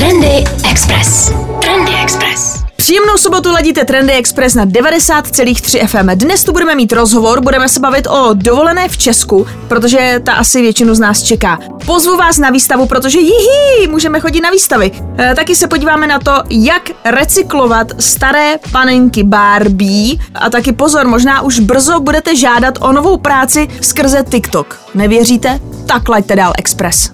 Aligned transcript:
Trendy 0.00 0.44
Express. 0.70 1.32
Trendy 1.62 1.92
Express. 2.02 2.64
Příjemnou 2.76 3.18
sobotu 3.18 3.52
ladíte 3.52 3.84
Trendy 3.84 4.12
Express 4.12 4.54
na 4.54 4.66
90,3 4.66 5.86
FM. 5.86 6.18
Dnes 6.18 6.44
tu 6.44 6.52
budeme 6.52 6.74
mít 6.74 6.92
rozhovor, 6.92 7.40
budeme 7.40 7.68
se 7.68 7.80
bavit 7.80 8.06
o 8.06 8.30
dovolené 8.34 8.88
v 8.88 8.98
Česku, 8.98 9.46
protože 9.68 10.20
ta 10.24 10.32
asi 10.32 10.60
většinu 10.60 10.94
z 10.94 11.00
nás 11.00 11.22
čeká. 11.22 11.58
Pozvu 11.86 12.16
vás 12.16 12.38
na 12.38 12.50
výstavu, 12.50 12.86
protože 12.86 13.18
jihi, 13.18 13.88
můžeme 13.88 14.20
chodit 14.20 14.40
na 14.40 14.50
výstavy. 14.50 14.90
E, 15.18 15.34
taky 15.34 15.56
se 15.56 15.68
podíváme 15.68 16.06
na 16.06 16.18
to, 16.18 16.32
jak 16.50 16.90
recyklovat 17.04 17.86
staré 17.98 18.58
panenky 18.72 19.22
Barbie. 19.22 20.16
A 20.34 20.50
taky 20.50 20.72
pozor, 20.72 21.06
možná 21.06 21.42
už 21.42 21.60
brzo 21.60 22.00
budete 22.00 22.36
žádat 22.36 22.74
o 22.80 22.92
novou 22.92 23.16
práci 23.16 23.68
skrze 23.80 24.24
TikTok. 24.30 24.80
Nevěříte? 24.94 25.60
Tak 25.86 26.08
laďte 26.08 26.36
dál 26.36 26.52
Express. 26.58 27.10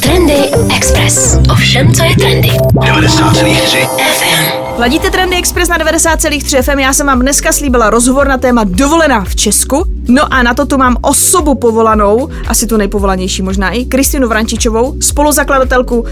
Trendy 0.00 0.50
Express. 0.76 1.38
Ovšem, 1.52 1.94
co 1.94 2.04
je 2.04 2.16
trendy? 2.16 2.48
90,3 2.48 3.88
FM. 3.96 4.78
Ladíte 4.78 5.10
Trendy 5.10 5.36
Express 5.36 5.68
na 5.68 5.78
90,3 5.78 6.62
FM. 6.62 6.78
Já 6.78 6.92
jsem 6.92 7.06
vám 7.06 7.20
dneska 7.20 7.52
slíbila 7.52 7.90
rozhovor 7.90 8.28
na 8.28 8.38
téma 8.38 8.64
dovolená 8.64 9.24
v 9.24 9.36
Česku. 9.36 9.84
No 10.08 10.32
a 10.34 10.42
na 10.42 10.54
to 10.54 10.66
tu 10.66 10.78
mám 10.78 10.96
osobu 11.00 11.54
povolanou, 11.54 12.28
asi 12.48 12.66
tu 12.66 12.76
nejpovolanější 12.76 13.42
možná 13.42 13.70
i, 13.70 13.84
Kristinu 13.84 14.28
Vrančičovou, 14.28 14.96
spoluzakladatelku 15.00 16.00
uh, 16.00 16.08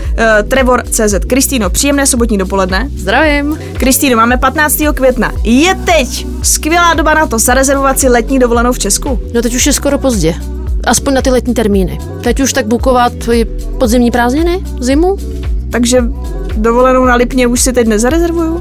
Trevor.cz. 0.49 1.15
Kristýno, 1.27 1.71
příjemné 1.71 2.07
sobotní 2.07 2.39
dopoledne. 2.39 2.89
Zdravím. 2.97 3.59
Kristýno, 3.73 4.17
máme 4.17 4.37
15. 4.37 4.77
května. 4.95 5.33
Je 5.45 5.75
teď 5.75 6.27
skvělá 6.43 6.95
doba 6.95 7.15
na 7.15 7.27
to 7.27 7.39
zarezervovat 7.39 7.99
si 7.99 8.09
letní 8.09 8.39
dovolenou 8.39 8.73
v 8.73 8.79
Česku. 8.79 9.21
No 9.35 9.43
teď 9.43 9.55
už 9.55 9.67
je 9.67 9.73
skoro 9.73 9.99
pozdě. 9.99 10.35
Aspoň 10.87 11.15
na 11.15 11.23
ty 11.23 11.31
letní 11.31 11.55
termíny. 11.55 11.99
Teď 12.23 12.41
už 12.41 12.53
tak 12.53 12.67
bukovat 12.67 13.13
podzimní 13.79 14.11
prázdniny, 14.11 14.63
zimu? 14.81 15.17
Takže 15.71 16.05
dovolenou 16.57 17.05
na 17.05 17.15
Lipně 17.15 17.47
už 17.47 17.61
si 17.61 17.73
teď 17.73 17.87
nezarezervuju? 17.87 18.61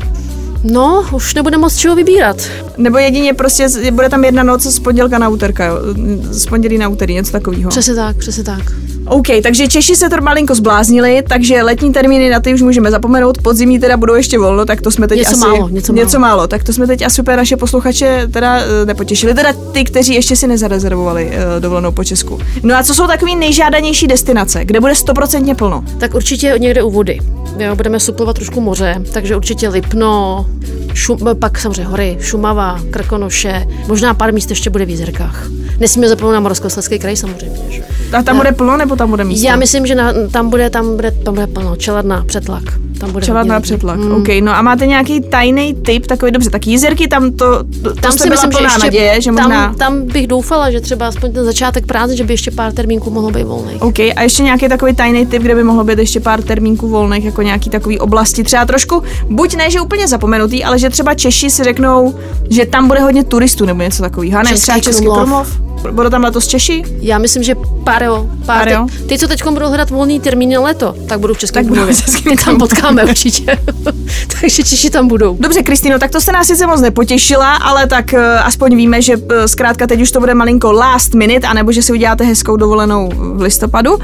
No, 0.63 1.05
už 1.11 1.35
nebude 1.35 1.57
moc 1.57 1.75
čeho 1.75 1.95
vybírat. 1.95 2.37
Nebo 2.77 2.97
jedině 2.97 3.33
prostě 3.33 3.67
bude 3.91 4.09
tam 4.09 4.23
jedna 4.23 4.43
noc 4.43 4.61
z 4.63 4.79
pondělka 4.79 5.17
na 5.17 5.29
úterka, 5.29 5.65
jo? 5.65 5.77
z 6.21 6.45
pondělí 6.45 6.77
na 6.77 6.87
úterý, 6.87 7.13
něco 7.13 7.31
takového. 7.31 7.69
Přesně 7.69 7.95
tak, 7.95 8.17
přesně 8.17 8.43
tak. 8.43 8.61
OK, 9.05 9.27
takže 9.43 9.67
Češi 9.67 9.95
se 9.95 10.09
to 10.09 10.21
malinko 10.21 10.55
zbláznili, 10.55 11.23
takže 11.29 11.63
letní 11.63 11.93
termíny 11.93 12.29
na 12.29 12.39
ty 12.39 12.53
už 12.53 12.61
můžeme 12.61 12.91
zapomenout, 12.91 13.41
podzimní 13.41 13.79
teda 13.79 13.97
budou 13.97 14.13
ještě 14.13 14.39
volno, 14.39 14.65
tak 14.65 14.81
to 14.81 14.91
jsme 14.91 15.07
teď 15.07 15.19
Něco 15.19 15.31
asi... 15.31 15.39
málo, 15.39 15.69
něco 15.69 15.93
něco 15.93 16.19
málo. 16.19 16.47
tak 16.47 16.63
to 16.63 16.73
jsme 16.73 16.87
teď 16.87 17.01
asi 17.01 17.21
úplně 17.21 17.37
naše 17.37 17.57
posluchače 17.57 18.27
teda 18.31 18.59
eh, 18.59 18.85
nepotěšili, 18.85 19.33
teda 19.33 19.53
ty, 19.71 19.83
kteří 19.83 20.13
ještě 20.13 20.35
si 20.35 20.47
nezarezervovali 20.47 21.25
uh, 21.25 21.61
dovolenou 21.61 21.91
po 21.91 22.03
Česku. 22.03 22.39
No 22.63 22.75
a 22.75 22.83
co 22.83 22.93
jsou 22.93 23.07
takový 23.07 23.35
nejžádanější 23.35 24.07
destinace, 24.07 24.65
kde 24.65 24.79
bude 24.79 24.95
stoprocentně 24.95 25.55
plno? 25.55 25.83
Tak 25.99 26.15
určitě 26.15 26.55
někde 26.57 26.83
u 26.83 26.91
vody. 26.91 27.19
Jo, 27.59 27.75
budeme 27.75 27.99
suplovat 27.99 28.35
trošku 28.35 28.61
moře, 28.61 28.95
takže 29.13 29.35
určitě 29.35 29.69
Lipno, 29.69 30.45
šum, 30.93 31.19
pak 31.39 31.59
samozřejmě 31.59 31.85
hory, 31.85 32.17
Šumava, 32.21 32.79
Krkonoše, 32.91 33.67
možná 33.87 34.13
pár 34.13 34.33
míst 34.33 34.49
ještě 34.49 34.69
bude 34.69 34.85
v 34.85 34.89
Jizerkách. 34.89 35.47
Nesmíme 35.79 36.09
zapomenout 36.09 36.33
na 36.33 36.39
Moravskoslezský 36.39 36.99
kraj 36.99 37.17
samozřejmě. 37.17 37.59
Že? 37.69 37.83
A 38.17 38.23
tam 38.23 38.37
bude 38.37 38.51
plno 38.51 38.77
nebo 38.77 38.95
tam 38.95 39.09
bude 39.09 39.23
místo? 39.23 39.47
Já 39.47 39.55
myslím, 39.55 39.85
že 39.85 39.95
na, 39.95 40.13
tam, 40.31 40.49
bude, 40.49 40.69
tam, 40.69 40.95
bude, 40.95 41.11
tam 41.11 41.33
bude 41.33 41.47
plno. 41.47 41.75
Čeladna, 41.75 42.23
přetlak. 42.27 42.63
Tam 43.03 43.11
bude 43.11 43.25
Čelat 43.25 43.47
na 43.47 43.59
přetlak. 43.59 43.99
Mm. 43.99 44.11
OK, 44.11 44.27
no 44.41 44.55
a 44.55 44.61
máte 44.61 44.87
nějaký 44.87 45.21
tajný 45.21 45.73
tip, 45.73 46.07
takový 46.07 46.31
dobře, 46.31 46.49
tak 46.49 46.67
jízerky 46.67 47.07
tam 47.07 47.31
to, 47.31 47.63
to 47.83 47.93
Tam 47.93 48.11
si 48.11 48.29
byla 48.29 48.31
myslím, 48.31 48.51
že 48.51 48.63
ještě, 48.63 48.79
naděje, 48.79 49.21
že 49.21 49.31
možná... 49.31 49.67
tam, 49.67 49.75
tam 49.75 50.01
bych 50.01 50.27
doufala, 50.27 50.71
že 50.71 50.81
třeba 50.81 51.07
aspoň 51.07 51.33
ten 51.33 51.45
začátek 51.45 51.85
práce, 51.85 52.15
že 52.15 52.23
by 52.23 52.33
ještě 52.33 52.51
pár 52.51 52.71
termínků 52.71 53.09
mohlo 53.09 53.31
být 53.31 53.43
volný. 53.43 53.73
OK, 53.79 53.99
a 53.99 54.21
ještě 54.21 54.43
nějaký 54.43 54.67
takový 54.69 54.95
tajný 54.95 55.25
tip, 55.25 55.41
kde 55.41 55.55
by 55.55 55.63
mohlo 55.63 55.83
být 55.83 55.99
ještě 55.99 56.19
pár 56.19 56.41
termínků 56.41 56.87
volných, 56.87 57.25
jako 57.25 57.41
nějaký 57.41 57.69
takový 57.69 57.99
oblasti, 57.99 58.43
třeba 58.43 58.65
trošku, 58.65 59.03
buď 59.29 59.55
ne, 59.55 59.71
že 59.71 59.81
úplně 59.81 60.07
zapomenutý, 60.07 60.63
ale 60.63 60.79
že 60.79 60.89
třeba 60.89 61.13
Češi 61.13 61.49
si 61.49 61.63
řeknou, 61.63 62.15
že 62.49 62.65
tam 62.65 62.87
bude 62.87 62.99
hodně 62.99 63.23
turistů 63.23 63.65
nebo 63.65 63.83
něco 63.83 64.03
takového. 64.03 64.39
A 64.39 64.43
ne, 64.43 64.49
Český 64.49 64.63
třeba 64.63 64.79
Český 64.79 65.05
Krumlov. 65.05 65.72
Budou 65.91 66.09
tam 66.09 66.23
letos 66.23 66.47
Češi? 66.47 66.83
Já 66.99 67.17
myslím, 67.17 67.43
že 67.43 67.55
pár 67.83 68.03
jo. 68.03 68.29
Pár, 68.45 68.57
Pár 68.57 68.67
jo? 68.67 68.87
Ty, 68.99 69.07
ty, 69.07 69.17
co 69.17 69.27
teď 69.27 69.43
budou 69.49 69.67
hledat 69.67 69.89
volný 69.89 70.19
termín 70.19 70.53
na 70.53 70.61
leto, 70.61 70.95
tak 71.07 71.19
budou 71.19 71.33
v 71.33 71.37
Českém 71.37 71.63
Tak 71.63 71.69
budou 71.69 71.81
Krumlově. 71.81 72.01
v 72.01 72.05
Českém 72.05 72.37
Ty 72.37 72.43
tam 72.43 72.57
potkáme 72.57 73.05
určitě. 73.05 73.57
Takže 74.41 74.63
Češi 74.63 74.89
tam 74.89 75.07
budou. 75.07 75.37
Dobře, 75.39 75.63
Kristýno, 75.63 75.99
tak 75.99 76.11
to 76.11 76.21
jste 76.21 76.31
nás 76.31 76.47
sice 76.47 76.67
moc 76.67 76.81
nepotěšila, 76.81 77.55
ale 77.55 77.87
tak 77.87 78.05
uh, 78.13 78.19
aspoň 78.43 78.75
víme, 78.75 79.01
že 79.01 79.17
uh, 79.17 79.23
zkrátka 79.45 79.87
teď 79.87 80.01
už 80.01 80.11
to 80.11 80.19
bude 80.19 80.33
malinko 80.33 80.71
last 80.71 81.13
minute, 81.13 81.47
anebo 81.47 81.71
že 81.71 81.81
si 81.81 81.91
uděláte 81.93 82.23
hezkou 82.23 82.55
dovolenou 82.55 83.09
v 83.15 83.41
listopadu. 83.41 83.93
Uh, 83.93 84.01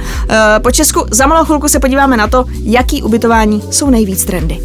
po 0.62 0.72
Česku 0.72 1.06
za 1.12 1.28
malou 1.28 1.46
chvilku 1.46 1.68
se 1.68 1.80
podíváme 1.80 2.18
na 2.18 2.28
to, 2.28 2.46
jaký 2.64 3.04
ubytování 3.04 3.64
jsou 3.72 3.90
nejvíc 3.90 4.26
trendy. 4.26 4.60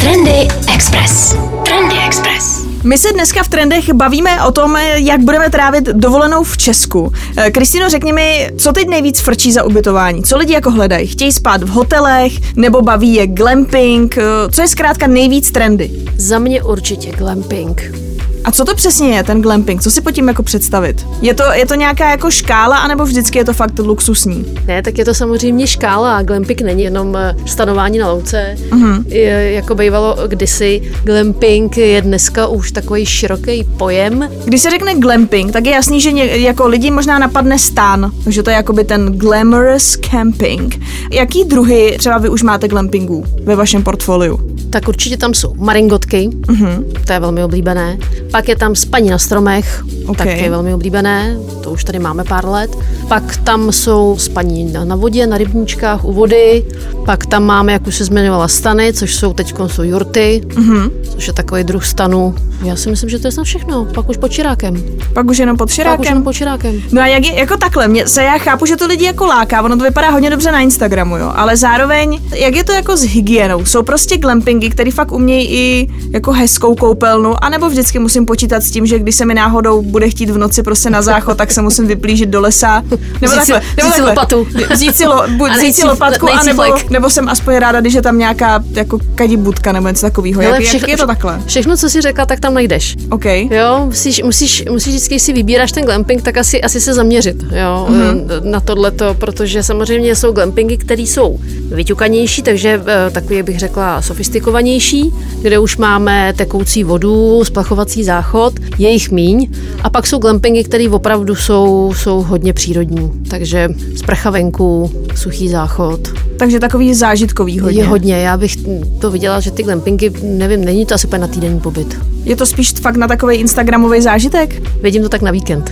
Trendy 0.00 0.48
Express. 0.74 1.36
Trendy 1.64 1.94
Express. 2.06 2.59
My 2.82 2.98
se 2.98 3.12
dneska 3.12 3.42
v 3.42 3.48
trendech 3.48 3.92
bavíme 3.92 4.42
o 4.44 4.52
tom, 4.52 4.76
jak 4.94 5.20
budeme 5.20 5.50
trávit 5.50 5.84
dovolenou 5.84 6.44
v 6.44 6.56
Česku. 6.56 7.12
Eh, 7.36 7.50
Kristýno, 7.50 7.88
řekni 7.88 8.12
mi, 8.12 8.50
co 8.58 8.72
teď 8.72 8.88
nejvíc 8.88 9.20
frčí 9.20 9.52
za 9.52 9.62
ubytování? 9.64 10.22
Co 10.22 10.36
lidi 10.36 10.52
jako 10.52 10.70
hledají? 10.70 11.06
Chtějí 11.06 11.32
spát 11.32 11.62
v 11.62 11.68
hotelech 11.68 12.32
nebo 12.56 12.82
baví 12.82 13.14
je 13.14 13.26
glamping? 13.26 14.18
Eh, 14.18 14.22
Co 14.50 14.62
je 14.62 14.68
zkrátka 14.68 15.06
nejvíc 15.06 15.50
trendy? 15.50 15.90
Za 16.16 16.38
mě 16.38 16.62
určitě 16.62 17.10
glamping. 17.10 18.09
A 18.44 18.50
co 18.50 18.64
to 18.64 18.74
přesně 18.74 19.08
je, 19.08 19.22
ten 19.24 19.42
glamping? 19.42 19.82
Co 19.82 19.90
si 19.90 20.00
pod 20.00 20.10
tím 20.10 20.28
jako 20.28 20.42
představit? 20.42 21.06
Je 21.22 21.34
to, 21.34 21.42
je 21.52 21.66
to 21.66 21.74
nějaká 21.74 22.10
jako 22.10 22.30
škála, 22.30 22.78
anebo 22.78 23.04
vždycky 23.04 23.38
je 23.38 23.44
to 23.44 23.52
fakt 23.52 23.78
luxusní? 23.78 24.44
Ne, 24.66 24.82
tak 24.82 24.98
je 24.98 25.04
to 25.04 25.14
samozřejmě 25.14 25.66
škála 25.66 26.16
a 26.16 26.22
glamping 26.22 26.60
není 26.60 26.82
jenom 26.82 27.16
eh, 27.16 27.36
stanování 27.46 27.98
na 27.98 28.12
louce. 28.12 28.56
Mhm. 28.72 29.04
Je, 29.08 29.52
jako 29.52 29.74
bývalo 29.74 30.16
kdysi, 30.26 30.92
glamping 31.04 31.76
je 31.76 32.02
dneska 32.02 32.46
už 32.46 32.72
takový 32.72 33.06
široký 33.06 33.64
pojem. 33.76 34.28
Když 34.44 34.62
se 34.62 34.70
řekne 34.70 34.94
glamping, 34.94 35.52
tak 35.52 35.66
je 35.66 35.72
jasný, 35.72 36.00
že 36.00 36.12
ně, 36.12 36.24
jako 36.24 36.68
lidi 36.68 36.90
možná 36.90 37.18
napadne 37.18 37.58
stán, 37.58 38.10
takže 38.24 38.42
to 38.42 38.50
je 38.50 38.56
jakoby 38.56 38.84
ten 38.84 39.18
glamorous 39.18 39.96
camping. 39.96 40.80
Jaký 41.12 41.44
druhy 41.44 41.96
třeba 41.98 42.18
vy 42.18 42.28
už 42.28 42.42
máte 42.42 42.68
glampingů 42.68 43.24
ve 43.44 43.56
vašem 43.56 43.82
portfoliu? 43.82 44.40
Tak 44.70 44.88
určitě 44.88 45.16
tam 45.16 45.34
jsou 45.34 45.54
maringotky, 45.54 46.30
Mhm. 46.48 46.84
to 47.06 47.12
je 47.12 47.20
velmi 47.20 47.44
oblíbené. 47.44 47.98
Pak 48.30 48.48
je 48.48 48.56
tam 48.56 48.74
spaní 48.74 49.10
na 49.10 49.18
stromech, 49.18 49.84
Ok. 50.06 50.16
taky 50.16 50.48
velmi 50.50 50.74
oblíbené, 50.74 51.36
to 51.62 51.70
už 51.70 51.84
tady 51.84 51.98
máme 51.98 52.24
pár 52.24 52.44
let. 52.48 52.70
Pak 53.08 53.36
tam 53.36 53.72
jsou 53.72 54.16
spaní 54.18 54.72
na, 54.72 54.84
na 54.84 54.96
vodě, 54.96 55.26
na 55.26 55.38
rybníčkách, 55.38 56.04
u 56.04 56.12
vody. 56.12 56.64
Pak 57.06 57.26
tam 57.26 57.44
máme, 57.44 57.72
jak 57.72 57.86
už 57.86 57.96
se 57.96 58.04
zmiňovala, 58.04 58.48
stany, 58.48 58.92
což 58.92 59.14
jsou 59.14 59.32
teď 59.32 59.54
jsou 59.66 59.82
jurty, 59.82 60.40
Mhm. 60.56 60.90
což 61.14 61.26
je 61.26 61.32
takový 61.32 61.64
druh 61.64 61.84
stanu. 61.86 62.34
Já 62.64 62.76
si 62.76 62.90
myslím, 62.90 63.10
že 63.10 63.18
to 63.18 63.26
je 63.28 63.32
snad 63.32 63.44
všechno. 63.44 63.84
Pak 63.84 64.08
už 64.08 64.16
pod 64.16 64.28
čirákem. 64.28 64.82
Pak 65.14 65.26
už 65.30 65.38
jenom 65.38 65.56
pod 65.56 65.62
Pak 65.64 65.68
už 65.68 65.74
širákem? 65.74 66.04
jenom 66.04 66.22
pod 66.22 66.32
čirákem. 66.32 66.82
No 66.92 67.02
a 67.02 67.06
jak 67.06 67.24
je, 67.26 67.34
jako 67.34 67.56
takhle, 67.56 67.88
mě, 67.88 68.08
se 68.08 68.22
já 68.24 68.38
chápu, 68.38 68.66
že 68.66 68.76
to 68.76 68.86
lidi 68.86 69.04
jako 69.04 69.26
láká, 69.26 69.62
ono 69.62 69.76
to 69.76 69.84
vypadá 69.84 70.10
hodně 70.10 70.30
dobře 70.30 70.52
na 70.52 70.60
Instagramu, 70.60 71.16
jo, 71.16 71.32
ale 71.34 71.56
zároveň, 71.56 72.18
jak 72.34 72.54
je 72.56 72.64
to 72.64 72.72
jako 72.72 72.96
s 72.96 73.02
hygienou? 73.02 73.64
Jsou 73.64 73.82
prostě 73.82 74.16
glampingy, 74.60 74.70
které 74.70 74.90
fakt 74.90 75.12
umějí 75.12 75.48
i 75.50 75.88
jako 76.10 76.32
hezkou 76.32 76.74
koupelnu, 76.74 77.44
anebo 77.44 77.68
vždycky 77.68 77.98
musím 77.98 78.26
počítat 78.26 78.62
s 78.62 78.70
tím, 78.70 78.86
že 78.86 78.98
když 78.98 79.14
se 79.14 79.24
mi 79.24 79.34
náhodou 79.34 79.82
bude 79.82 80.10
chtít 80.10 80.30
v 80.30 80.38
noci 80.38 80.62
prostě 80.62 80.90
na 80.90 81.02
záchod, 81.02 81.36
tak 81.36 81.52
se 81.52 81.62
musím 81.62 81.86
vyplížit 81.86 82.28
do 82.28 82.40
lesa. 82.40 82.82
Nebo 83.20 83.32
Vzít 83.36 83.44
si- 83.44 83.52
takhle, 83.52 83.60
nebo 83.76 83.88
vzít 83.88 83.94
si 83.94 84.02
takhle. 84.02 84.08
lopatu. 84.10 84.46
Vzít 84.72 84.96
si, 84.96 85.06
lo, 85.06 85.22
buď 85.36 85.50
A 85.50 85.54
vzít 85.56 85.74
si 85.74 85.80
si- 85.80 85.86
lopatku, 85.86 86.26
si 86.26 86.32
anebo, 86.32 86.62
flek. 86.62 86.90
nebo 86.90 87.10
jsem 87.10 87.28
aspoň 87.28 87.54
ráda, 87.54 87.80
když 87.80 87.94
je 87.94 88.02
tam 88.02 88.18
nějaká 88.18 88.64
jako 88.72 88.98
kadibudka 89.14 89.72
nebo 89.72 89.88
něco 89.88 90.06
takového. 90.06 90.42
Jak, 90.42 90.52
Hele, 90.52 90.64
jak, 90.74 90.88
je 90.88 90.96
to 90.96 91.06
takhle? 91.06 91.40
Všechno, 91.46 91.76
co 91.76 91.90
jsi 91.90 92.00
řekla, 92.00 92.26
tak 92.26 92.40
tam 92.40 92.54
najdeš. 92.54 92.96
OK. 93.10 93.24
Jo, 93.26 93.82
musíš, 93.86 94.22
musíš, 94.22 94.64
musíš 94.70 94.94
vždycky, 94.94 95.14
když 95.14 95.22
si 95.22 95.32
vybíráš 95.32 95.72
ten 95.72 95.84
glamping, 95.84 96.22
tak 96.22 96.36
asi, 96.36 96.62
asi 96.62 96.80
se 96.80 96.94
zaměřit 96.94 97.36
jo, 97.42 97.86
Mhm. 97.88 98.00
mm-hmm. 98.00 98.44
na 98.44 98.60
tohleto, 98.60 99.14
protože 99.14 99.62
samozřejmě 99.62 100.16
jsou 100.16 100.32
glampingy, 100.32 100.76
které 100.76 101.02
jsou 101.02 101.38
vyťukanější, 101.74 102.42
takže 102.42 102.82
eh, 102.86 103.10
takový 103.10 103.42
bych 103.42 103.58
řekla 103.58 104.02
sofistikovanější, 104.50 105.12
kde 105.42 105.58
už 105.58 105.76
máme 105.76 106.32
tekoucí 106.36 106.84
vodu, 106.84 107.44
splachovací 107.44 108.04
záchod, 108.04 108.52
je 108.78 108.90
jich 108.90 109.10
míň. 109.10 109.50
A 109.82 109.90
pak 109.90 110.06
jsou 110.06 110.18
glampingy, 110.18 110.64
které 110.64 110.88
opravdu 110.88 111.34
jsou, 111.34 111.92
jsou 111.96 112.22
hodně 112.22 112.52
přírodní, 112.52 113.12
takže 113.30 113.68
sprcha 113.96 114.30
venku, 114.30 114.90
suchý 115.14 115.48
záchod. 115.48 116.00
Takže 116.38 116.60
takový 116.60 116.94
zážitkový 116.94 117.58
hodně. 117.58 117.80
Je 117.80 117.86
hodně, 117.86 118.16
já 118.16 118.36
bych 118.36 118.56
to 119.00 119.10
viděla, 119.10 119.40
že 119.40 119.50
ty 119.50 119.62
glampingy, 119.62 120.10
nevím, 120.22 120.64
není 120.64 120.86
to 120.86 120.94
asi 120.94 121.08
na 121.18 121.26
týdenní 121.26 121.60
pobyt. 121.60 121.98
Je 122.24 122.36
to 122.36 122.46
spíš 122.46 122.72
fakt 122.72 122.96
na 122.96 123.08
takový 123.08 123.36
instagramový 123.36 124.00
zážitek? 124.00 124.62
Vidím 124.82 125.02
to 125.02 125.08
tak 125.08 125.22
na 125.22 125.30
víkend. 125.30 125.70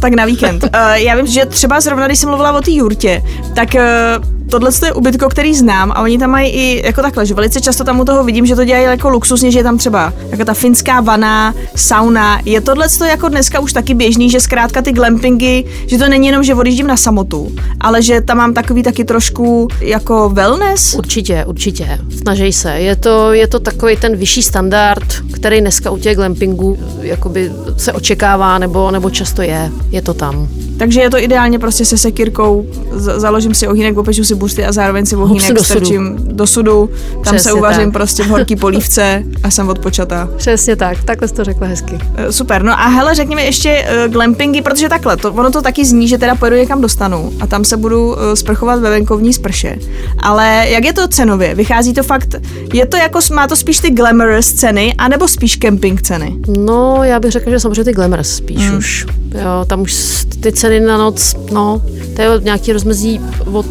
Tak 0.00 0.14
na 0.14 0.24
víkend. 0.24 0.64
uh, 0.64 0.70
já 0.94 1.16
vím, 1.16 1.26
že 1.26 1.46
třeba 1.46 1.80
zrovna, 1.80 2.06
když 2.06 2.18
jsem 2.18 2.28
mluvila 2.28 2.52
o 2.52 2.60
té 2.60 2.70
jurtě, 2.70 3.22
tak 3.54 3.68
uh, 3.74 4.41
tohle 4.52 4.70
je 4.84 4.92
ubytko, 4.92 5.28
který 5.28 5.54
znám 5.54 5.92
a 5.92 6.02
oni 6.02 6.18
tam 6.18 6.30
mají 6.30 6.50
i 6.50 6.86
jako 6.86 7.02
takhle, 7.02 7.26
že 7.26 7.34
velice 7.34 7.60
často 7.60 7.84
tam 7.84 8.00
u 8.00 8.04
toho 8.04 8.24
vidím, 8.24 8.46
že 8.46 8.56
to 8.56 8.64
dělají 8.64 8.84
jako 8.84 9.08
luxusně, 9.08 9.50
že 9.50 9.58
je 9.58 9.62
tam 9.62 9.78
třeba 9.78 10.12
jako 10.28 10.44
ta 10.44 10.54
finská 10.54 11.00
vana, 11.00 11.54
sauna. 11.76 12.40
Je 12.44 12.60
tohle 12.60 12.86
jako 13.08 13.28
dneska 13.28 13.60
už 13.60 13.72
taky 13.72 13.94
běžný, 13.94 14.30
že 14.30 14.40
zkrátka 14.40 14.82
ty 14.82 14.92
glampingy, 14.92 15.64
že 15.86 15.98
to 15.98 16.08
není 16.08 16.26
jenom, 16.26 16.44
že 16.44 16.54
odjíždím 16.54 16.86
na 16.86 16.96
samotu, 16.96 17.52
ale 17.80 18.02
že 18.02 18.20
tam 18.20 18.36
mám 18.36 18.54
takový 18.54 18.82
taky 18.82 19.04
trošku 19.04 19.68
jako 19.80 20.28
wellness? 20.28 20.94
Určitě, 20.94 21.44
určitě. 21.44 21.98
Snaží 22.22 22.52
se. 22.52 22.72
Je 22.72 22.96
to, 22.96 23.32
je 23.32 23.48
to 23.48 23.60
takový 23.60 23.96
ten 23.96 24.16
vyšší 24.16 24.42
standard, 24.42 25.04
který 25.32 25.60
dneska 25.60 25.90
u 25.90 25.98
těch 25.98 26.16
glampingů 26.16 26.78
jakoby 27.00 27.52
se 27.76 27.92
očekává 27.92 28.58
nebo, 28.58 28.90
nebo 28.90 29.10
často 29.10 29.42
je. 29.42 29.70
Je 29.90 30.02
to 30.02 30.14
tam. 30.14 30.48
Takže 30.78 31.00
je 31.00 31.10
to 31.10 31.18
ideálně 31.18 31.58
prostě 31.58 31.84
se 31.84 31.98
sekírkou, 31.98 32.66
založím 32.96 33.54
si 33.54 33.68
ohýnek, 33.68 33.98
opeču 33.98 34.24
si 34.24 34.34
buřty 34.34 34.64
a 34.64 34.72
zároveň 34.72 35.06
si 35.06 35.16
ohýnek 35.16 35.52
do 35.52 35.64
strčím 35.64 36.16
do 36.22 36.46
sudu, 36.46 36.90
tam 37.12 37.22
Přesně 37.22 37.38
se 37.40 37.52
uvařím 37.52 37.84
tak. 37.84 37.92
prostě 37.92 38.22
v 38.22 38.26
horký 38.26 38.56
polívce 38.56 39.24
a 39.42 39.50
jsem 39.50 39.68
odpočatá. 39.68 40.28
Přesně 40.36 40.76
tak, 40.76 41.04
takhle 41.04 41.28
jsi 41.28 41.34
to 41.34 41.44
řekla 41.44 41.66
hezky. 41.66 41.98
Eh, 42.16 42.32
Super, 42.32 42.62
no 42.62 42.72
a 42.80 42.88
hele, 42.88 43.14
řekni 43.14 43.34
mi 43.36 43.44
ještě 43.44 43.84
uh, 44.06 44.12
glampingy, 44.12 44.62
protože 44.62 44.88
takhle, 44.88 45.16
to, 45.16 45.32
ono 45.32 45.50
to 45.50 45.62
taky 45.62 45.84
zní, 45.84 46.08
že 46.08 46.18
teda 46.18 46.34
pojedu 46.34 46.56
někam 46.56 46.80
do 46.80 46.88
stanu 46.88 47.32
a 47.40 47.46
tam 47.46 47.64
se 47.64 47.76
budu 47.76 48.08
uh, 48.08 48.16
sprchovat 48.34 48.80
ve 48.80 48.90
venkovní 48.90 49.32
sprše. 49.32 49.78
Ale 50.18 50.66
jak 50.68 50.84
je 50.84 50.92
to 50.92 51.08
cenově? 51.08 51.54
Vychází 51.54 51.92
to 51.94 52.02
fakt, 52.02 52.34
je 52.72 52.86
to 52.86 52.96
jako, 52.96 53.18
má 53.34 53.46
to 53.46 53.56
spíš 53.56 53.78
ty 53.78 53.90
glamorous 53.90 54.52
ceny, 54.52 54.94
anebo 54.98 55.28
spíš 55.28 55.56
camping 55.56 56.02
ceny? 56.02 56.36
No, 56.58 57.04
já 57.04 57.20
bych 57.20 57.30
řekla, 57.32 57.52
že 57.52 57.60
samozřejmě 57.60 57.84
ty 57.84 57.92
glamorous 57.92 58.28
spíš 58.28 58.58
Hmm. 58.62 58.70
mm. 58.72 58.78
už. 58.78 59.06
Jo, 59.34 59.64
tam 59.66 59.80
už 59.80 60.24
ty 60.40 60.52
ceny 60.62 60.80
na 60.80 60.98
noc, 60.98 61.36
no, 61.52 61.82
to 62.16 62.22
je 62.22 62.28
nějaký 62.40 62.72
rozmezí 62.72 63.20
od 63.52 63.66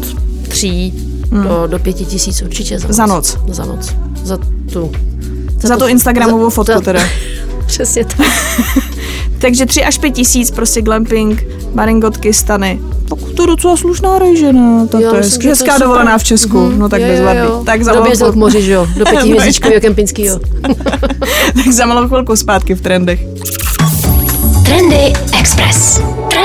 tří 0.48 0.94
mm. 1.30 1.42
do, 1.42 1.66
do 1.66 1.78
pěti 1.78 2.04
tisíc 2.04 2.42
určitě 2.42 2.78
za 2.78 3.06
noc. 3.06 3.34
Hmm. 3.34 3.54
Za 3.54 3.64
noc. 3.64 3.84
Za 4.24 4.36
noc. 4.36 4.46
Za 4.68 4.72
tu. 4.72 4.92
Za 5.62 5.76
tu 5.76 5.86
Instagramovou 5.86 6.50
fotku 6.50 6.72
za, 6.74 6.80
teda. 6.80 7.00
Přesně 7.66 8.04
tak. 8.04 8.26
Takže 9.38 9.66
3 9.66 9.84
až 9.84 9.98
5 9.98 10.10
tisíc 10.10 10.50
prostě 10.50 10.82
glamping, 10.82 11.44
maringotky, 11.74 12.32
stany. 12.32 12.80
Tak 13.08 13.18
to 13.36 13.42
je 13.42 13.46
docela 13.46 13.76
slušná 13.76 14.18
rejžena, 14.18 14.86
tak 14.86 15.00
Jo, 15.00 15.10
to 15.10 15.16
je 15.16 15.22
myslím, 15.22 15.32
že 15.32 15.38
to 15.38 15.46
je 15.48 15.50
hezká 15.52 15.72
super. 15.72 15.80
dovolená 15.86 16.18
v 16.18 16.24
Česku, 16.24 16.60
Mhm. 16.60 16.78
no 16.78 16.88
tak 16.88 17.00
Jo, 17.00 17.06
jo, 17.06 17.12
bezvadný. 17.12 17.40
jo. 17.42 17.62
Tak 17.66 17.84
za 17.84 17.92
malou, 17.92 18.04
k 18.10 18.14
chvilku, 18.16 18.38
moři, 18.38 18.62
že 18.62 18.72
jo? 18.72 18.86
Do 18.96 19.04
pěti 19.04 19.30
hvězdičkového 19.30 19.80
kempinského. 19.80 20.40
tak 21.54 21.72
za 21.72 21.86
malou 21.86 22.08
chvilku 22.08 22.36
zpátky 22.36 22.74
v 22.74 22.80
trendech. 22.80 23.20
Trendy 24.64 25.12
Express. 25.40 26.00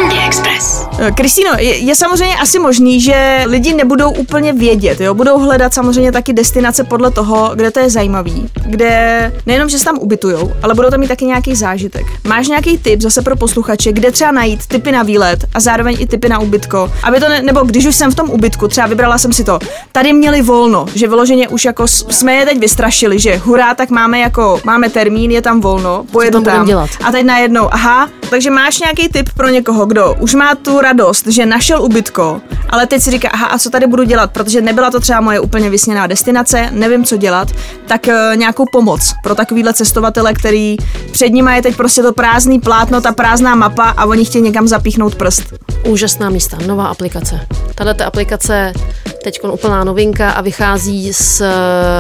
Trendy 0.08 0.26
Express. 0.26 0.77
Eh, 1.00 1.12
Kristýno, 1.12 1.52
je, 1.58 1.78
je 1.78 1.96
samozřejmě 1.96 2.36
asi 2.36 2.60
možný, 2.60 3.02
že 3.02 3.44
lidi 3.46 3.74
nebudou 3.74 4.12
úplně 4.12 4.54
vědět, 4.54 5.02
jo? 5.02 5.14
budou 5.14 5.40
hledat 5.40 5.74
samozřejmě 5.74 6.12
taky 6.12 6.34
destinace 6.34 6.84
podle 6.84 7.12
toho, 7.12 7.52
kde 7.56 7.72
to 7.72 7.80
je 7.80 7.90
zajímavý, 7.90 8.50
kde 8.66 9.32
nejenom, 9.46 9.70
že 9.70 9.80
se 9.80 9.86
tam 9.86 9.98
ubytujou, 10.00 10.52
ale 10.64 10.74
budou 10.74 10.90
tam 10.90 11.00
mít 11.00 11.08
taky 11.08 11.26
nějaký 11.26 11.56
zážitek. 11.56 12.06
Máš 12.28 12.48
nějaký 12.48 12.78
tip 12.78 13.02
zase 13.02 13.22
pro 13.22 13.36
posluchače, 13.36 13.92
kde 13.92 14.12
třeba 14.12 14.32
najít 14.32 14.66
typy 14.68 14.92
na 14.92 15.04
výlet 15.04 15.46
a 15.54 15.60
zároveň 15.60 15.98
i 16.00 16.08
typy 16.08 16.30
na 16.30 16.40
ubytko, 16.40 16.92
aby 17.04 17.20
to 17.20 17.30
ne, 17.30 17.42
nebo 17.42 17.60
když 17.60 17.86
už 17.86 17.96
jsem 17.96 18.12
v 18.12 18.16
tom 18.16 18.30
ubytku, 18.30 18.68
třeba 18.68 18.88
vybrala 18.88 19.18
jsem 19.18 19.34
si 19.34 19.44
to, 19.44 19.60
tady 19.92 20.14
měli 20.14 20.42
volno, 20.42 20.86
že 20.96 21.08
vyloženě 21.08 21.48
už 21.48 21.66
jako 21.66 21.88
jsme 21.88 22.34
je 22.34 22.46
teď 22.46 22.60
vystrašili, 22.60 23.20
že 23.20 23.38
hurá, 23.38 23.74
tak 23.76 23.90
máme 23.90 24.20
jako, 24.20 24.62
máme 24.64 24.90
termín, 24.90 25.32
je 25.32 25.42
tam 25.42 25.62
volno, 25.62 26.06
pojedu 26.12 26.42
tam 26.42 26.44
tam. 26.44 26.66
dělat? 26.66 26.90
A 27.04 27.12
teď 27.12 27.26
najednou, 27.26 27.74
aha, 27.74 28.10
takže 28.30 28.52
máš 28.52 28.80
nějaký 28.80 29.10
tip 29.10 29.30
pro 29.38 29.50
někoho, 29.50 29.86
kdo 29.86 30.16
už 30.20 30.34
má 30.34 30.56
tu 30.56 30.82
radost, 30.88 31.28
že 31.28 31.46
našel 31.46 31.84
ubytko, 31.84 32.42
ale 32.70 32.88
teď 32.88 33.02
si 33.02 33.12
říká, 33.12 33.30
aha, 33.34 33.46
a 33.46 33.60
co 33.60 33.70
tady 33.70 33.88
budu 33.88 34.04
dělat, 34.04 34.32
protože 34.32 34.62
nebyla 34.62 34.92
to 34.92 35.00
třeba 35.00 35.22
moje 35.22 35.40
úplně 35.40 35.70
vysněná 35.70 36.08
destinace, 36.08 36.70
nevím, 36.72 37.04
co 37.04 37.18
dělat, 37.18 37.48
tak 37.88 38.08
e, 38.08 38.32
nějakou 38.36 38.66
pomoc 38.72 39.14
pro 39.24 39.36
takovýhle 39.36 39.74
cestovatele, 39.74 40.34
který 40.34 40.78
před 41.12 41.30
nimi 41.30 41.56
je 41.56 41.62
teď 41.62 41.76
prostě 41.76 42.02
to 42.02 42.14
prázdný 42.14 42.60
plátno, 42.60 43.02
ta 43.02 43.12
prázdná 43.12 43.56
mapa 43.56 43.84
a 43.84 44.06
oni 44.06 44.26
chtějí 44.26 44.44
někam 44.44 44.68
zapíchnout 44.68 45.16
prst. 45.16 45.44
Úžasná 45.88 46.30
místa, 46.30 46.58
nová 46.68 46.88
aplikace. 46.88 47.40
Tahle 47.76 47.94
ta 47.94 48.06
aplikace 48.06 48.74
teď 49.24 49.44
úplná 49.44 49.84
novinka 49.84 50.32
a 50.32 50.42
vychází 50.42 51.14
z, 51.14 51.42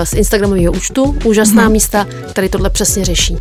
z 0.03 0.13
Instagramového 0.13 0.73
účtu. 0.73 1.17
Úžasná 1.23 1.67
mm-hmm. 1.67 1.71
místa, 1.71 2.07
který 2.29 2.49
tohle 2.49 2.69
přesně 2.69 3.05
řeší. 3.05 3.37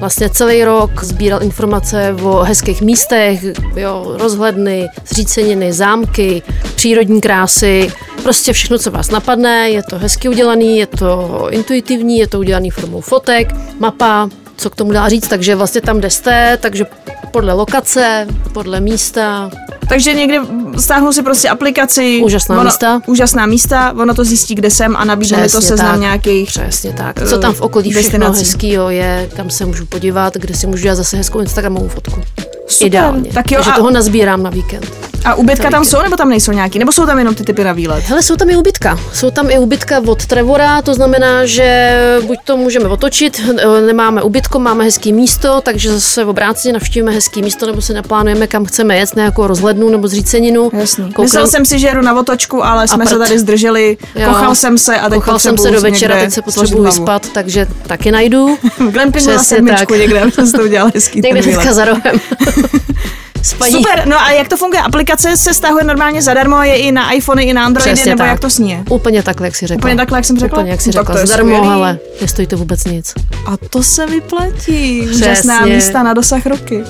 Vlastně 0.00 0.28
celý 0.28 0.64
rok 0.64 1.04
sbíral 1.04 1.42
informace 1.42 2.16
o 2.22 2.36
hezkých 2.36 2.82
místech, 2.82 3.44
jo, 3.76 4.16
rozhledny, 4.18 4.88
zříceniny, 5.06 5.72
zámky, 5.72 6.42
přírodní 6.74 7.20
krásy, 7.20 7.92
prostě 8.22 8.52
všechno, 8.52 8.78
co 8.78 8.90
vás 8.90 9.10
napadne. 9.10 9.70
Je 9.70 9.82
to 9.82 9.98
hezky 9.98 10.28
udělaný, 10.28 10.78
je 10.78 10.86
to 10.86 11.46
intuitivní, 11.50 12.18
je 12.18 12.28
to 12.28 12.38
udělaný 12.38 12.70
formou 12.70 13.00
fotek, 13.00 13.54
mapa, 13.78 14.28
co 14.56 14.70
k 14.70 14.74
tomu 14.74 14.92
dá 14.92 15.08
říct, 15.08 15.28
takže 15.28 15.54
vlastně 15.54 15.80
tam, 15.80 15.98
kde 15.98 16.10
jste, 16.10 16.58
takže 16.60 16.84
podle 17.30 17.52
lokace, 17.52 18.26
podle 18.52 18.80
místa, 18.80 19.50
Takže 19.88 20.14
někde 20.14 20.40
stáhnu 20.78 21.12
si 21.12 21.22
prostě 21.22 21.48
aplikaci. 21.48 22.20
Úžasná 22.24 22.54
ono, 22.54 22.64
místa. 22.64 23.00
Úžasná 23.06 23.46
místa, 23.46 23.94
ono 24.00 24.14
to 24.14 24.24
zjistí, 24.24 24.54
kde 24.54 24.70
jsem 24.70 24.96
a 24.96 25.04
nabídne 25.04 25.36
mi 25.42 25.48
to 25.48 25.60
seznam 25.60 25.90
tak. 25.90 26.00
nějakých. 26.00 26.48
Přesně 26.48 26.92
tak. 26.92 27.28
Co 27.28 27.38
tam 27.38 27.54
v 27.54 27.60
okolí 27.60 27.90
všechno 27.92 28.32
hezkýho 28.32 28.90
je, 28.90 29.28
kam 29.36 29.50
se 29.50 29.64
můžu 29.66 29.86
podívat, 29.86 30.34
kde 30.34 30.54
si 30.54 30.66
můžu 30.66 30.82
dělat 30.82 30.94
zase 30.94 31.16
hezkou 31.16 31.40
Instagramovou 31.40 31.88
fotku. 31.88 32.20
Super. 32.66 32.86
Ideálně. 32.86 33.30
Tak 33.32 33.50
jo, 33.50 33.56
Takže 33.58 33.70
a- 33.70 33.76
toho 33.76 33.90
nazbírám 33.90 34.42
na 34.42 34.50
víkend. 34.50 35.13
A 35.24 35.34
ubytka 35.34 35.70
tam 35.70 35.84
jsou, 35.84 36.02
nebo 36.02 36.16
tam 36.16 36.28
nejsou 36.28 36.52
nějaký? 36.52 36.78
Nebo 36.78 36.92
jsou 36.92 37.06
tam 37.06 37.18
jenom 37.18 37.34
ty 37.34 37.44
typy 37.44 37.64
na 37.64 37.72
výlet? 37.72 38.04
Hele, 38.06 38.22
jsou 38.22 38.36
tam 38.36 38.50
i 38.50 38.56
ubytka. 38.56 38.98
Jsou 39.12 39.30
tam 39.30 39.50
i 39.50 39.58
ubytka 39.58 40.02
od 40.06 40.26
Trevora, 40.26 40.82
to 40.82 40.94
znamená, 40.94 41.46
že 41.46 41.98
buď 42.26 42.38
to 42.44 42.56
můžeme 42.56 42.88
otočit, 42.88 43.40
eh, 43.58 43.80
nemáme 43.80 44.22
ubytko, 44.22 44.58
máme 44.58 44.84
hezký 44.84 45.12
místo, 45.12 45.60
takže 45.60 45.92
zase 45.92 46.24
v 46.24 46.28
obráceně 46.28 46.72
navštívíme 46.72 47.12
hezký 47.12 47.42
místo, 47.42 47.66
nebo 47.66 47.80
si 47.80 47.92
naplánujeme, 47.94 48.46
kam 48.46 48.64
chceme 48.64 48.96
jet, 48.96 49.16
nějakou 49.16 49.46
rozhlednu 49.46 49.88
nebo 49.88 50.08
zříceninu. 50.08 50.70
Jasný. 50.72 51.12
Myslel 51.20 51.46
jsem 51.46 51.64
si, 51.64 51.78
že 51.78 51.94
jdu 51.94 52.02
na 52.02 52.18
otočku, 52.20 52.64
ale 52.64 52.88
jsme 52.88 53.06
se 53.06 53.18
tady 53.18 53.38
zdrželi, 53.38 53.96
Jo. 54.14 54.28
kochal 54.28 54.54
jsem 54.54 54.78
se 54.78 54.96
a 55.00 55.08
teď 55.08 55.18
Kochal 55.18 55.38
jsem 55.38 55.58
se 55.58 55.70
do 55.70 55.80
večera, 55.80 56.16
teď 56.16 56.32
se 56.32 56.42
potřebuji 56.42 56.82
vyspat, 56.82 57.28
takže 57.34 57.66
taky 57.86 58.10
najdu. 58.10 58.56
V 58.78 58.90
glampingu 58.90 59.30
na 59.30 59.42
sedmičku 59.42 59.92
tak. 59.92 59.98
někde, 59.98 60.22
jsem 60.34 60.52
to 60.58 60.62
udělal 60.62 60.90
hezký 60.94 61.20
Někde 61.20 61.72
za 61.74 61.84
rohem. 61.84 62.20
Spaní. 63.44 63.72
Super, 63.72 64.02
no 64.08 64.20
a 64.20 64.30
jak 64.30 64.48
to 64.48 64.56
funguje? 64.56 64.82
Aplikace 64.82 65.36
se 65.36 65.54
stahuje 65.54 65.84
normálně 65.84 66.22
zadarmo, 66.22 66.62
je 66.62 66.76
i 66.76 66.92
na 66.92 67.12
iPhony, 67.12 67.42
i 67.42 67.52
na 67.52 67.64
Androidy, 67.64 67.92
Přesně 67.92 68.10
nebo 68.10 68.18
tak. 68.18 68.28
jak 68.28 68.40
to 68.40 68.50
sní? 68.50 68.82
Úplně 68.90 69.22
takhle, 69.22 69.46
jak 69.46 69.56
jsi 69.56 69.66
řekla. 69.66 69.80
Úplně 69.80 69.96
takhle, 69.96 70.18
jak 70.18 70.24
jsem 70.24 70.38
řekla? 70.38 70.58
Úplně, 70.58 70.70
jak 70.70 70.80
No, 70.80 70.84
tak 70.84 70.92
řekla. 70.92 71.14
to 71.14 71.20
je 71.20 71.26
Zdarmo, 71.26 71.56
skvělý. 71.56 71.74
ale 71.74 71.98
nestojí 72.20 72.46
to 72.46 72.56
vůbec 72.56 72.84
nic. 72.84 73.14
A 73.46 73.56
to 73.70 73.82
se 73.82 74.06
vyplatí. 74.06 75.00
Úžasná 75.14 75.58
Přesně. 75.58 75.74
místa 75.74 76.02
na 76.02 76.14
dosah 76.14 76.46
roky. 76.46 76.84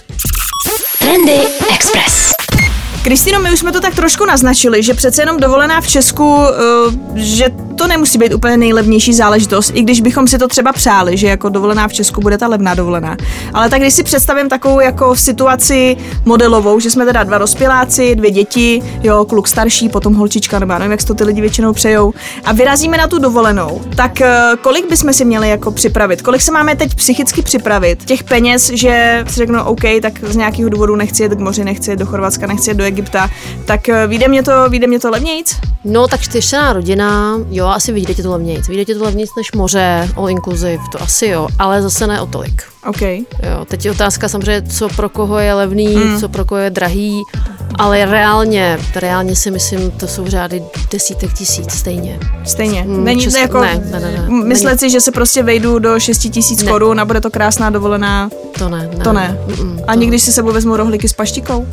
Trendy 0.99 1.39
Express. 1.75 2.33
Kristýno, 3.05 3.41
my 3.41 3.53
už 3.53 3.59
jsme 3.59 3.73
to 3.73 3.81
tak 3.81 3.95
trošku 3.95 4.27
naznačili, 4.27 4.83
že 4.83 4.95
přece 4.95 5.23
jenom 5.23 5.37
dovolená 5.37 5.81
v 5.81 5.89
Česku, 5.89 6.39
eh, 6.39 6.93
že 7.15 7.51
to 7.77 7.87
nemusí 7.87 8.19
být 8.19 8.35
úplně 8.35 8.57
nejlevnější 8.57 9.15
záležitost, 9.15 9.73
i 9.75 9.83
když 9.83 10.01
bychom 10.01 10.29
si 10.29 10.39
to 10.39 10.49
třeba 10.49 10.73
přáli, 10.73 11.17
že 11.17 11.27
jako 11.27 11.49
dovolená 11.49 11.89
v 11.89 11.93
Česku 11.93 12.21
bude 12.21 12.39
ta 12.39 12.49
levná 12.49 12.75
dovolená. 12.75 13.17
Ale 13.55 13.71
tak 13.71 13.81
když 13.81 13.95
si 13.95 14.03
představím 14.03 14.49
takovou 14.49 14.81
jako 14.81 15.17
situaci 15.17 15.97
modelovou, 16.25 16.81
že 16.81 16.91
jsme 16.91 17.07
teda 17.07 17.25
dva 17.25 17.39
dospěláci, 17.39 18.15
dvě 18.17 18.31
děti, 18.31 18.83
jo, 19.03 19.25
kluk 19.25 19.49
starší, 19.49 19.89
potom 19.89 20.15
holčička, 20.15 20.59
nebo 20.59 20.73
nevím, 20.73 20.91
jak 20.91 21.05
to 21.05 21.15
ty 21.15 21.25
lidi 21.25 21.41
většinou 21.41 21.73
přejou, 21.73 22.13
a 22.45 22.53
vyrazíme 22.53 22.97
na 22.97 23.07
tu 23.07 23.19
dovolenou, 23.19 23.83
tak 23.97 24.21
eh, 24.21 24.51
kolik 24.61 24.91
bychom 24.91 25.13
si 25.13 25.25
měli 25.25 25.49
jako 25.49 25.71
připravit? 25.71 26.23
Kolik 26.23 26.43
se 26.43 26.53
máme 26.53 26.77
teď 26.77 26.95
psychicky 26.95 27.43
připravit? 27.43 28.05
Těch 28.05 28.25
peněz, 28.25 28.71
že 28.75 29.25
si 29.29 29.35
řeknu, 29.35 29.65
OK, 29.65 29.83
tak 30.03 30.13
z 30.23 30.37
nějakého 30.37 30.69
důvodu 30.69 30.97
nechci 30.97 31.23
jet 31.23 31.35
k 31.35 31.39
moři, 31.39 31.65
nechci 31.65 31.91
jet 31.91 31.99
do 31.99 32.07
Chorvatska, 32.07 32.47
nechci 32.47 32.71
jet 32.71 32.77
do 32.77 32.85
Egypta, 32.95 33.31
tak 33.65 33.89
eh, 33.89 34.07
vyjde 34.07 34.29
mě 34.29 34.43
to, 34.43 34.69
vyjde 34.71 34.87
mě 34.87 35.01
to 35.01 35.11
levnějc? 35.11 35.57
No, 35.85 36.09
tak 36.09 36.21
čtyřčlená 36.21 36.73
rodina, 36.73 37.39
jo, 37.51 37.67
asi 37.67 37.93
vyjde 37.93 38.15
ti 38.15 38.23
to 38.23 38.31
levnějc. 38.31 38.69
Vyjde 38.69 38.85
ti 38.85 38.95
to 38.95 39.05
levnějc 39.05 39.31
než 39.37 39.53
moře, 39.53 40.09
all 40.17 40.31
inclusive, 40.31 40.79
to 40.93 41.03
asi 41.03 41.27
jo, 41.27 41.49
ale 41.59 41.83
zase 41.83 42.07
ne 42.07 42.21
o 42.21 42.27
tolik. 42.27 42.63
OK. 42.87 43.03
Jo, 43.03 43.65
teď 43.69 43.85
je 43.85 43.91
otázka 43.91 44.29
samozřejmě, 44.29 44.63
co 44.63 44.89
pro 44.89 45.09
koho 45.09 45.39
je 45.39 45.55
levný, 45.55 45.97
mm. 45.97 46.21
co 46.21 46.29
pro 46.29 46.45
koho 46.45 46.59
je 46.61 46.71
drahý, 46.71 47.23
ale 47.79 48.05
reálně, 48.05 48.79
reálně 48.97 49.37
si 49.37 49.51
myslím, 49.51 49.91
to 49.91 50.07
jsou 50.09 50.27
řády 50.27 50.63
desítek 50.93 51.33
tisíc 51.33 51.73
stejně. 51.73 52.19
Stejně. 52.45 52.83
Hmm, 52.83 53.05
Není 53.05 53.25
to 53.25 53.31
Česko- 53.31 53.39
jako 53.41 53.61
ne, 53.61 53.83
ne, 53.91 54.01
ne, 54.01 54.13
ne. 54.29 54.45
myslet 54.45 54.71
Není. 54.71 54.79
si, 54.79 54.91
že 54.91 55.01
se 55.01 55.13
prostě 55.13 55.43
vejdu 55.43 55.79
do 55.79 56.01
6 56.01 56.19
tisíc 56.19 56.63
Ne. 56.63 56.71
korun 56.73 57.01
a 57.01 57.05
bude 57.05 57.21
to 57.21 57.31
krásná 57.31 57.71
dovolená, 57.71 58.31
To 58.59 58.69
ne, 58.69 58.91
ne. 58.99 59.05
to 59.05 59.13
ne. 59.13 59.39
Mm-mm, 59.49 59.77
to 59.79 59.85
Ani 59.91 60.07
když 60.07 60.23
si 60.23 60.33
sebou 60.33 60.53
vezmu 60.53 60.77
rohlíky 60.77 61.09
s 61.09 61.13
paštikou? 61.13 61.67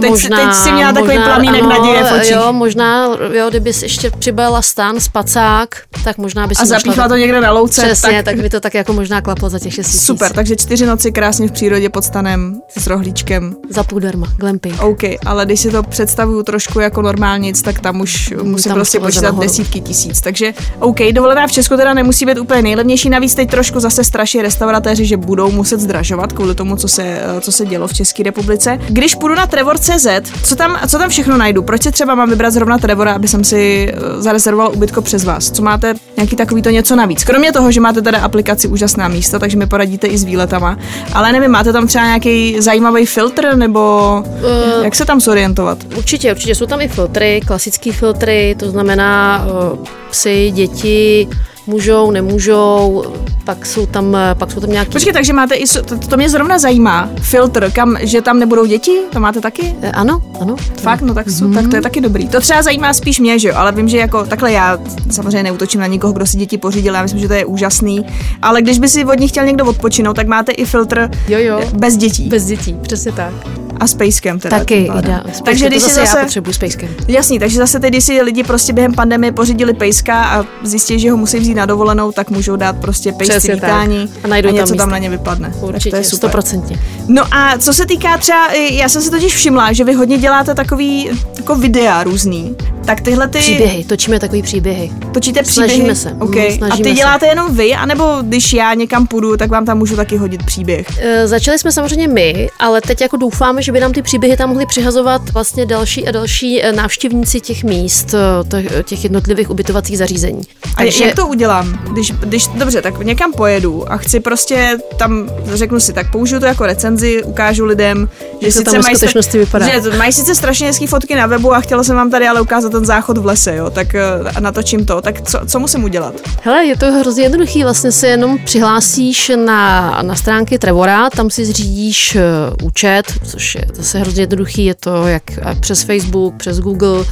Teď, 0.00 0.10
možná, 0.10 0.36
teď 0.36 0.54
si 0.54 0.72
měla 0.72 0.92
takový 0.92 1.16
možná, 1.18 1.24
plamínek 1.24 1.62
ano, 1.62 1.68
naděje 1.68 2.04
v 2.04 2.12
očích. 2.12 2.30
Jo, 2.30 2.52
možná, 2.52 3.04
jo, 3.32 3.50
kdyby 3.50 3.72
si 3.72 3.84
ještě 3.84 4.10
přibalila 4.10 4.62
stan, 4.62 5.00
spacák, 5.00 5.82
tak 6.08 6.18
možná 6.18 6.46
by 6.46 6.54
si 6.54 6.62
A 6.62 6.64
zapíchla 6.64 7.08
to 7.08 7.16
někde 7.16 7.40
na 7.40 7.50
louce. 7.52 7.82
Přesně, 7.82 8.22
tak... 8.22 8.24
tak 8.24 8.36
by 8.36 8.50
to 8.50 8.60
tak 8.60 8.74
jako 8.74 8.92
možná 8.92 9.20
klaplo 9.20 9.50
za 9.50 9.58
těch 9.58 9.74
6 9.74 9.86
tisíc. 9.86 10.02
Super, 10.02 10.32
takže 10.32 10.56
čtyři 10.56 10.86
noci 10.86 11.12
krásně 11.12 11.48
v 11.48 11.52
přírodě 11.52 11.88
pod 11.88 12.04
stanem 12.04 12.60
s 12.78 12.86
rohlíčkem. 12.86 13.56
Za 13.70 13.84
půl 13.84 14.00
darma, 14.00 14.26
glamping. 14.36 14.82
OK, 14.82 15.02
ale 15.26 15.46
když 15.46 15.60
si 15.60 15.70
to 15.70 15.82
představuju 15.82 16.42
trošku 16.42 16.80
jako 16.80 17.02
normálnic, 17.02 17.62
tak 17.62 17.80
tam 17.80 18.00
už 18.00 18.34
musím 18.42 18.68
tam 18.70 18.78
prostě 18.78 19.00
počítat 19.00 19.22
nahoru. 19.22 19.42
desítky 19.42 19.80
tisíc. 19.80 20.20
Takže 20.20 20.52
OK, 20.78 20.98
dovolená 21.12 21.46
v 21.46 21.52
Česku 21.52 21.76
teda 21.76 21.94
nemusí 21.94 22.26
být 22.26 22.38
úplně 22.38 22.62
nejlevnější, 22.62 23.10
navíc 23.10 23.34
teď 23.34 23.50
trošku 23.50 23.80
zase 23.80 24.04
straší 24.04 24.42
restauratéři, 24.42 25.06
že 25.06 25.16
budou 25.16 25.50
muset 25.50 25.80
zdražovat 25.80 26.32
kvůli 26.32 26.54
tomu, 26.54 26.76
co 26.76 26.88
se, 26.88 27.02
eh, 27.02 27.40
co 27.40 27.52
se 27.52 27.66
dělo 27.66 27.88
v 27.88 27.94
České 27.94 28.22
republice. 28.22 28.78
Když 28.88 29.14
půjdu 29.14 29.34
na 29.34 29.46
Trevor.cz, 29.46 30.06
co 30.44 30.56
tam, 30.56 30.78
co 30.88 30.98
tam 30.98 31.10
všechno 31.10 31.36
najdu? 31.36 31.62
Proč 31.62 31.82
si 31.82 31.92
třeba 31.92 32.14
mám 32.14 32.30
vybrat 32.30 32.52
zrovna 32.52 32.78
Trevora, 32.78 33.12
aby 33.12 33.28
jsem 33.28 33.44
si 33.44 33.92
eh, 33.92 34.22
zarezervoval 34.22 34.72
ubytko 34.74 35.02
přes 35.02 35.24
vás? 35.24 35.50
Co 35.50 35.62
máte 35.62 35.94
nějaký 36.16 36.36
takový 36.36 36.62
to 36.62 36.70
něco 36.70 36.96
navíc? 36.96 37.24
Kromě 37.24 37.52
toho, 37.52 37.72
že 37.72 37.80
máte 37.80 38.02
teda 38.02 38.18
aplikaci 38.18 38.68
úžasná 38.68 39.08
místa, 39.08 39.38
takže 39.38 39.56
mi 39.56 39.66
poradíte 39.66 40.06
i 40.06 40.18
s 40.18 40.24
výletama. 40.24 40.78
Ale 41.14 41.32
nevím, 41.32 41.50
máte 41.50 41.72
tam 41.72 41.86
třeba 41.86 42.04
nějaký 42.04 42.60
zajímavý 42.60 43.06
filtr, 43.06 43.56
nebo 43.56 44.08
Eh, 44.26 44.84
jak 44.84 44.94
se 44.94 45.04
tam 45.04 45.20
zorientovat? 45.20 45.78
Určitě, 45.96 46.32
určitě 46.32 46.54
jsou 46.54 46.66
tam 46.66 46.80
i 46.80 46.88
filtry, 46.88 47.40
klasické 47.46 47.92
filtry, 47.92 48.56
to 48.58 48.70
znamená 48.70 49.44
uh, 49.72 49.78
psy, 50.10 50.50
děti, 50.54 51.28
můžou, 51.66 52.10
nemůžou, 52.10 53.04
pak 53.48 53.66
jsou 53.66 53.86
tam, 53.86 54.16
pak 54.34 54.50
jsou 54.50 54.60
tam 54.60 54.70
nějaký... 54.70 54.92
Počkej, 54.92 55.12
takže 55.12 55.32
máte 55.32 55.54
i, 55.54 55.66
to, 55.66 55.98
to 55.98 56.16
mě 56.16 56.30
zrovna 56.30 56.58
zajímá, 56.58 57.10
filtr, 57.20 57.70
kam, 57.70 57.96
že 58.00 58.22
tam 58.22 58.38
nebudou 58.38 58.66
děti, 58.66 58.98
to 59.12 59.20
máte 59.20 59.40
taky? 59.40 59.74
Eh, 59.82 59.90
Ano, 59.90 60.22
ano. 60.40 60.56
Fakt, 60.80 61.00
no 61.00 61.14
tak, 61.14 61.26
mm. 61.26 61.54
tak 61.54 61.68
to 61.68 61.76
je 61.76 61.82
taky 61.82 62.00
dobrý. 62.00 62.28
To 62.28 62.40
třeba 62.40 62.62
zajímá 62.62 62.94
spíš 62.94 63.20
mě, 63.20 63.38
že 63.38 63.48
jo, 63.48 63.54
ale 63.56 63.72
vím, 63.72 63.88
že 63.88 63.98
jako 63.98 64.26
takhle 64.26 64.52
já 64.52 64.78
samozřejmě 65.10 65.42
neutočím 65.42 65.80
na 65.80 65.86
nikoho, 65.86 66.12
kdo 66.12 66.26
si 66.26 66.36
děti 66.36 66.58
pořídil, 66.58 66.94
já 66.94 67.02
myslím, 67.02 67.20
že 67.20 67.28
to 67.28 67.34
je 67.34 67.44
úžasný, 67.44 68.06
ale 68.42 68.62
když 68.62 68.78
by 68.78 68.88
si 68.88 69.04
od 69.04 69.20
nich 69.20 69.30
chtěl 69.30 69.44
někdo 69.44 69.64
odpočinout, 69.64 70.14
tak 70.14 70.26
máte 70.26 70.52
i 70.52 70.64
filtr 70.64 71.10
Jo, 71.28 71.38
jo. 71.38 71.60
bez 71.72 71.96
dětí 71.96 72.28
Bez 72.28 72.44
dětí, 72.44 72.76
přesně 72.82 73.12
tak. 73.12 73.32
A 73.80 73.86
s 73.86 73.94
pejskem 73.94 74.40
teda. 74.40 74.58
Taky, 74.58 74.90
ida. 74.98 75.24
Takže 75.44 75.66
když 75.66 75.82
zase, 75.82 75.94
zase, 75.94 76.18
já 76.18 76.24
potřebuji 76.24 76.52
s 76.52 76.58
pejskem. 76.58 76.88
Jasný, 77.08 77.38
takže 77.38 77.58
zase 77.58 77.80
teď, 77.80 77.90
když 77.90 78.04
si 78.04 78.22
lidi 78.22 78.42
prostě 78.44 78.72
během 78.72 78.94
pandemie 78.94 79.32
pořídili 79.32 79.74
pejska 79.74 80.24
a 80.24 80.44
zjistí, 80.62 80.98
že 80.98 81.10
ho 81.10 81.16
musí 81.16 81.38
vzít 81.38 81.54
na 81.54 81.66
dovolenou, 81.66 82.12
tak 82.12 82.30
můžou 82.30 82.56
dát 82.56 82.76
prostě 82.76 83.12
tak. 83.12 83.54
vítání 83.54 84.08
A 84.24 84.28
najdou 84.28 84.48
tam 84.48 84.56
něco 84.56 84.66
tam 84.74 84.76
místa. 84.76 84.86
na 84.90 84.98
ně 84.98 85.10
vypadne. 85.10 85.48
tak 85.48 85.60
to 85.60 85.66
Určitě, 85.66 85.96
je 85.96 86.04
super. 86.04 86.16
stoprocentně. 86.16 86.80
No 87.08 87.22
a 87.34 87.58
co 87.58 87.74
se 87.74 87.86
týká 87.86 88.18
třeba, 88.18 88.52
já 88.70 88.88
jsem 88.88 89.02
si 89.02 89.10
totiž 89.10 89.34
všimla, 89.34 89.72
že 89.72 89.84
vy 89.84 89.92
hodně 89.92 90.18
děláte 90.18 90.54
takový 90.54 91.10
jako 91.38 91.54
videa 91.54 92.02
různý. 92.02 92.56
Tak 92.88 93.00
tyhle 93.00 93.28
ty... 93.28 93.38
Příběhy, 93.38 93.84
točíme 93.84 94.20
takový 94.20 94.42
příběhy. 94.42 94.90
Točíte 95.14 95.42
příběhy? 95.42 95.70
Snažíme 95.74 95.94
se, 95.96 96.12
Okay. 96.20 96.40
mm, 96.48 96.54
a 96.54 96.56
snažíme 96.56 96.88
ty 96.90 96.94
se. 96.96 97.00
děláte 97.00 97.26
jenom 97.26 97.56
vy, 97.56 97.74
anebo 97.74 98.16
když 98.22 98.52
já 98.52 98.74
někam 98.74 99.06
půjdu, 99.06 99.36
tak 99.36 99.50
vám 99.50 99.64
tam 99.64 99.78
můžu 99.78 99.96
taky 99.96 100.16
hodit 100.16 100.42
příběh? 100.46 100.86
E, 101.00 101.28
Začali 101.28 101.58
jsme 101.58 101.72
samozřejmě 101.72 102.08
my, 102.08 102.48
ale 102.58 102.80
teď 102.80 103.00
jako 103.00 103.16
doufáme, 103.16 103.62
že 103.62 103.72
by 103.72 103.80
nám 103.80 103.92
ty 103.92 104.02
příběhy 104.02 104.36
tam 104.36 104.48
mohli 104.48 104.66
přihazovat 104.66 105.30
vlastně 105.32 105.66
další 105.66 106.08
a 106.08 106.10
další 106.10 106.62
e, 106.62 106.72
návštěvníci 106.72 107.40
těch 107.40 107.64
míst, 107.64 108.14
e, 108.54 108.82
těch- 108.82 109.04
jednotlivých 109.04 109.50
ubytovacích 109.50 109.98
zařízení. 109.98 110.42
A 110.76 110.82
Takže... 110.82 111.04
jak 111.04 111.14
to 111.16 111.26
udělám? 111.26 111.78
Když, 111.92 112.10
když, 112.12 112.46
dobře, 112.46 112.82
tak 112.82 112.98
někam 113.04 113.32
pojedu 113.32 113.92
a 113.92 113.96
chci 113.96 114.20
prostě 114.20 114.78
tam, 114.96 115.28
řeknu 115.54 115.80
si, 115.80 115.92
tak 115.92 116.10
použiju 116.12 116.40
to 116.40 116.46
jako 116.46 116.66
recenzi, 116.66 117.22
ukážu 117.24 117.64
lidem, 117.64 118.08
že 118.40 118.46
Jak 118.46 118.54
to 118.54 118.62
tam 118.62 118.82
sice 118.82 119.06
ve 119.06 119.12
mají, 119.14 119.38
vypadá. 119.44 119.68
že 119.68 119.98
mají 119.98 120.12
sice 120.12 120.34
strašně 120.34 120.66
hezký 120.66 120.86
fotky 120.86 121.14
na 121.14 121.26
webu 121.26 121.54
a 121.54 121.60
chtěla 121.60 121.82
jsem 121.84 121.96
vám 121.96 122.10
tady 122.10 122.28
ale 122.28 122.40
ukázat 122.40 122.72
ten 122.78 122.84
záchod 122.84 123.18
v 123.18 123.26
lese, 123.26 123.56
jo, 123.56 123.70
tak 123.70 123.94
eh, 123.94 124.02
a 124.36 124.40
natočím 124.40 124.86
to, 124.86 125.00
tak 125.00 125.22
co, 125.22 125.40
co 125.46 125.60
musím 125.60 125.84
udělat? 125.84 126.14
Hele, 126.42 126.64
je 126.64 126.76
to 126.76 126.92
hrozně 126.92 127.22
jednoduchý, 127.22 127.62
vlastně 127.62 127.92
se 127.92 128.06
jenom 128.08 128.38
přihlásíš 128.38 129.32
na, 129.46 130.02
na 130.02 130.14
stránky 130.14 130.58
Trevora, 130.58 131.10
tam 131.10 131.30
si 131.30 131.44
zřídíš 131.44 132.16
e, 132.16 132.22
účet, 132.62 133.02
což 133.24 133.54
je 133.54 133.64
zase 133.74 133.98
hrozně 133.98 134.22
jednoduchý, 134.22 134.64
je 134.64 134.74
to 134.74 135.06
jak 135.06 135.22
e, 135.38 135.54
přes 135.60 135.82
Facebook, 135.82 136.34
přes 136.36 136.60
Google, 136.60 137.04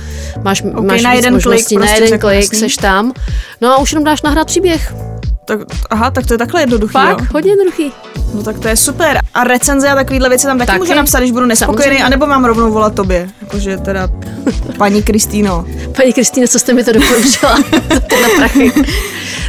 máš, 0.42 0.62
máš 0.62 1.02
na 1.02 1.12
jeden 1.12 1.32
klik 1.32 1.44
možností, 1.44 1.76
na 1.76 1.80
prostě 1.80 2.04
jeden 2.04 2.18
klik, 2.18 2.54
seš 2.54 2.76
tam, 2.76 3.12
no 3.60 3.72
a 3.72 3.78
už 3.78 3.92
jenom 3.92 4.04
dáš 4.04 4.22
nahrát 4.22 4.46
příběh. 4.46 5.15
Tak, 5.46 5.60
aha, 5.90 6.10
tak 6.10 6.26
to 6.26 6.34
je 6.34 6.38
takhle 6.38 6.62
jednoduchý, 6.62 6.92
Fakt, 6.92 7.20
jo? 7.20 7.26
hodně 7.32 7.50
jednoduchý. 7.50 7.92
No 8.34 8.42
tak 8.42 8.58
to 8.58 8.68
je 8.68 8.76
super. 8.76 9.20
A 9.34 9.44
recenze 9.44 9.88
a 9.88 9.94
takovýhle 9.94 10.28
věci 10.28 10.46
tam 10.46 10.58
taky, 10.58 10.66
Taky. 10.66 10.78
můžu 10.78 10.94
napsat, 10.94 11.18
když 11.18 11.30
budu 11.30 11.46
nespokojený, 11.46 11.82
Samozřejmě. 11.82 12.04
anebo 12.04 12.26
mám 12.26 12.44
rovnou 12.44 12.72
volat 12.72 12.94
tobě. 12.94 13.28
Jakože 13.40 13.76
teda 13.76 14.08
paní 14.78 15.02
Kristýno. 15.02 15.64
Paní 15.96 16.12
Kristýne, 16.12 16.48
co 16.48 16.58
jste 16.58 16.72
mi 16.72 16.84
to 16.84 16.92
doporučila? 16.92 17.56
za 17.94 18.00
tyhle 18.00 18.28
prachy. 18.36 18.72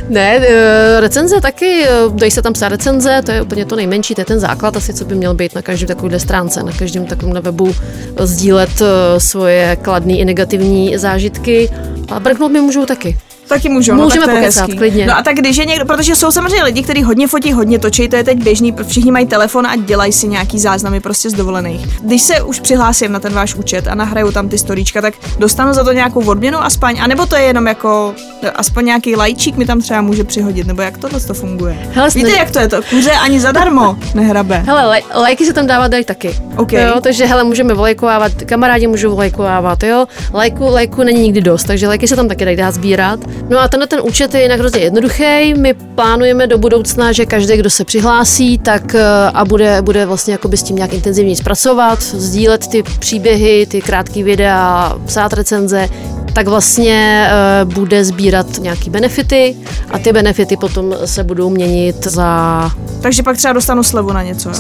Ne, 0.10 0.38
e, 0.38 1.00
recenze 1.00 1.42
taky, 1.42 1.84
e, 1.84 1.90
dají 2.12 2.32
se 2.32 2.42
tam 2.42 2.54
psát 2.54 2.70
recenze, 2.70 3.22
to 3.26 3.32
je 3.32 3.42
úplně 3.42 3.66
to 3.66 3.76
nejmenší, 3.76 4.16
to 4.16 4.22
je 4.22 4.26
ten 4.26 4.40
základ 4.40 4.78
asi, 4.78 4.94
co 4.94 5.06
by 5.06 5.16
měl 5.16 5.34
být 5.34 5.56
na 5.56 5.62
každém 5.62 5.88
takovéhle 5.88 6.20
stránce, 6.20 6.64
na 6.64 6.72
každém 6.72 7.06
takovém 7.06 7.44
webu 7.44 7.76
e, 8.18 8.28
sdílet 8.28 8.82
svoje 9.18 9.78
kladné 9.82 10.14
i 10.18 10.26
negativní 10.26 10.98
zážitky 10.98 11.70
a 12.10 12.20
brknout 12.20 12.52
mi 12.52 12.62
můžou 12.62 12.86
taky. 12.86 13.18
Taky 13.48 13.70
můžu, 13.70 13.94
Můžeme 13.94 14.28
no, 14.28 14.34
tak 14.34 14.42
pokecat, 14.42 14.62
hezký. 14.62 14.78
klidně. 14.78 15.06
No 15.08 15.18
a 15.18 15.24
tak 15.24 15.36
když 15.36 15.58
je 15.58 15.66
někdo, 15.66 15.86
protože 15.86 16.16
jsou 16.16 16.32
samozřejmě 16.32 16.64
lidi, 16.64 16.84
kteří 16.84 17.04
hodně 17.04 17.28
fotí, 17.28 17.54
hodně 17.54 17.80
točí, 17.80 18.10
to 18.10 18.16
je 18.16 18.24
teď 18.24 18.44
běžný, 18.44 18.76
všichni 18.88 19.12
mají 19.12 19.26
telefon 19.26 19.68
a 19.68 19.76
dělají 19.76 20.14
si 20.14 20.28
nějaký 20.28 20.60
záznamy 20.60 21.00
prostě 21.00 21.30
z 21.30 21.34
dovolených. 21.34 22.00
Když 22.02 22.22
se 22.22 22.42
už 22.42 22.60
přihlásím 22.60 23.12
na 23.12 23.20
ten 23.20 23.34
váš 23.34 23.56
účet 23.56 23.88
a 23.88 23.96
nahraju 23.96 24.32
tam 24.32 24.50
ty 24.50 24.58
storíčka, 24.58 25.02
tak 25.02 25.14
dostanu 25.40 25.74
za 25.74 25.84
to 25.84 25.92
nějakou 25.92 26.26
odměnu 26.26 26.58
aspoň, 26.64 26.98
anebo 27.02 27.26
to 27.26 27.36
je 27.36 27.42
jenom 27.44 27.68
jako 27.68 28.14
aspoň 28.56 28.86
nějaký 28.86 29.16
lajčík 29.16 29.58
mi 29.58 29.66
tam 29.66 29.82
třeba 29.82 30.02
může 30.02 30.24
přihodit, 30.24 30.68
nebo 30.68 30.82
jak 30.82 30.98
tohle 30.98 31.20
to 31.20 31.34
funguje. 31.34 31.78
Hele, 31.94 32.10
Víte, 32.10 32.32
jak 32.32 32.52
to 32.52 32.60
je 32.60 32.68
to? 32.68 32.82
Kuře 32.90 33.12
ani 33.12 33.40
zadarmo 33.40 33.98
nehrabe. 34.16 34.64
Hele, 34.68 34.86
laj, 34.86 35.02
lajky 35.16 35.46
se 35.46 35.54
tam 35.54 35.68
dávat 35.68 35.88
dají 35.88 36.04
taky. 36.06 36.36
OK. 36.58 36.72
Jo, 36.74 37.02
takže 37.02 37.26
hele, 37.26 37.44
můžeme 37.44 37.74
volajkovávat, 37.74 38.32
kamarádi 38.46 38.88
můžou 38.88 39.10
volajkovávat, 39.10 39.84
jo. 39.84 40.06
Lajku, 40.34 40.64
lajku 40.66 41.04
není 41.04 41.22
nikdy 41.22 41.42
dost, 41.42 41.64
takže 41.64 41.88
lajky 41.88 42.08
se 42.08 42.16
tam 42.16 42.28
taky 42.28 42.46
dají 42.46 42.58
dát 42.58 42.72
sbírat. 42.74 43.20
No 43.50 43.60
a 43.60 43.68
tenhle 43.68 43.88
ten 43.88 44.00
účet 44.04 44.34
je 44.34 44.42
jinak 44.42 44.60
hrozně 44.60 44.80
jednoduchý. 44.80 45.54
My 45.58 45.74
plánujeme 45.74 46.48
do 46.48 46.58
budoucna, 46.58 47.12
že 47.12 47.26
každý, 47.26 47.58
kdo 47.58 47.70
se 47.70 47.86
přihlásí, 47.86 48.58
tak 48.58 48.96
eh, 48.96 49.04
a 49.34 49.46
bude, 49.46 49.82
bude 49.82 50.06
vlastně 50.06 50.32
jakoby 50.32 50.58
s 50.58 50.64
tím 50.64 50.76
nějak 50.76 50.94
intenzivně 50.94 51.36
zpracovat, 51.36 52.02
sdílet 52.02 52.68
ty 52.68 52.84
příběhy, 52.84 53.66
ty 53.66 53.82
krátké 53.82 54.24
videa, 54.24 54.96
psát 55.06 55.34
recenze, 55.34 55.90
tak 56.34 56.48
vlastně 56.48 57.30
eh, 57.32 57.66
bude 57.66 58.06
sbírat 58.06 58.48
nějaký 58.60 58.90
benefity 58.90 59.56
a 59.92 60.00
ty 60.00 60.14
benefity 60.14 60.58
potom 60.58 60.96
se 61.06 61.24
budou 61.24 61.50
měnit 61.50 62.08
za 62.08 62.72
Takže 63.02 63.24
pak 63.24 63.38
třeba 63.38 63.54
dostanu 63.54 63.84
slevu 63.84 64.14
na 64.14 64.24
něco. 64.24 64.50
jo? 64.50 64.56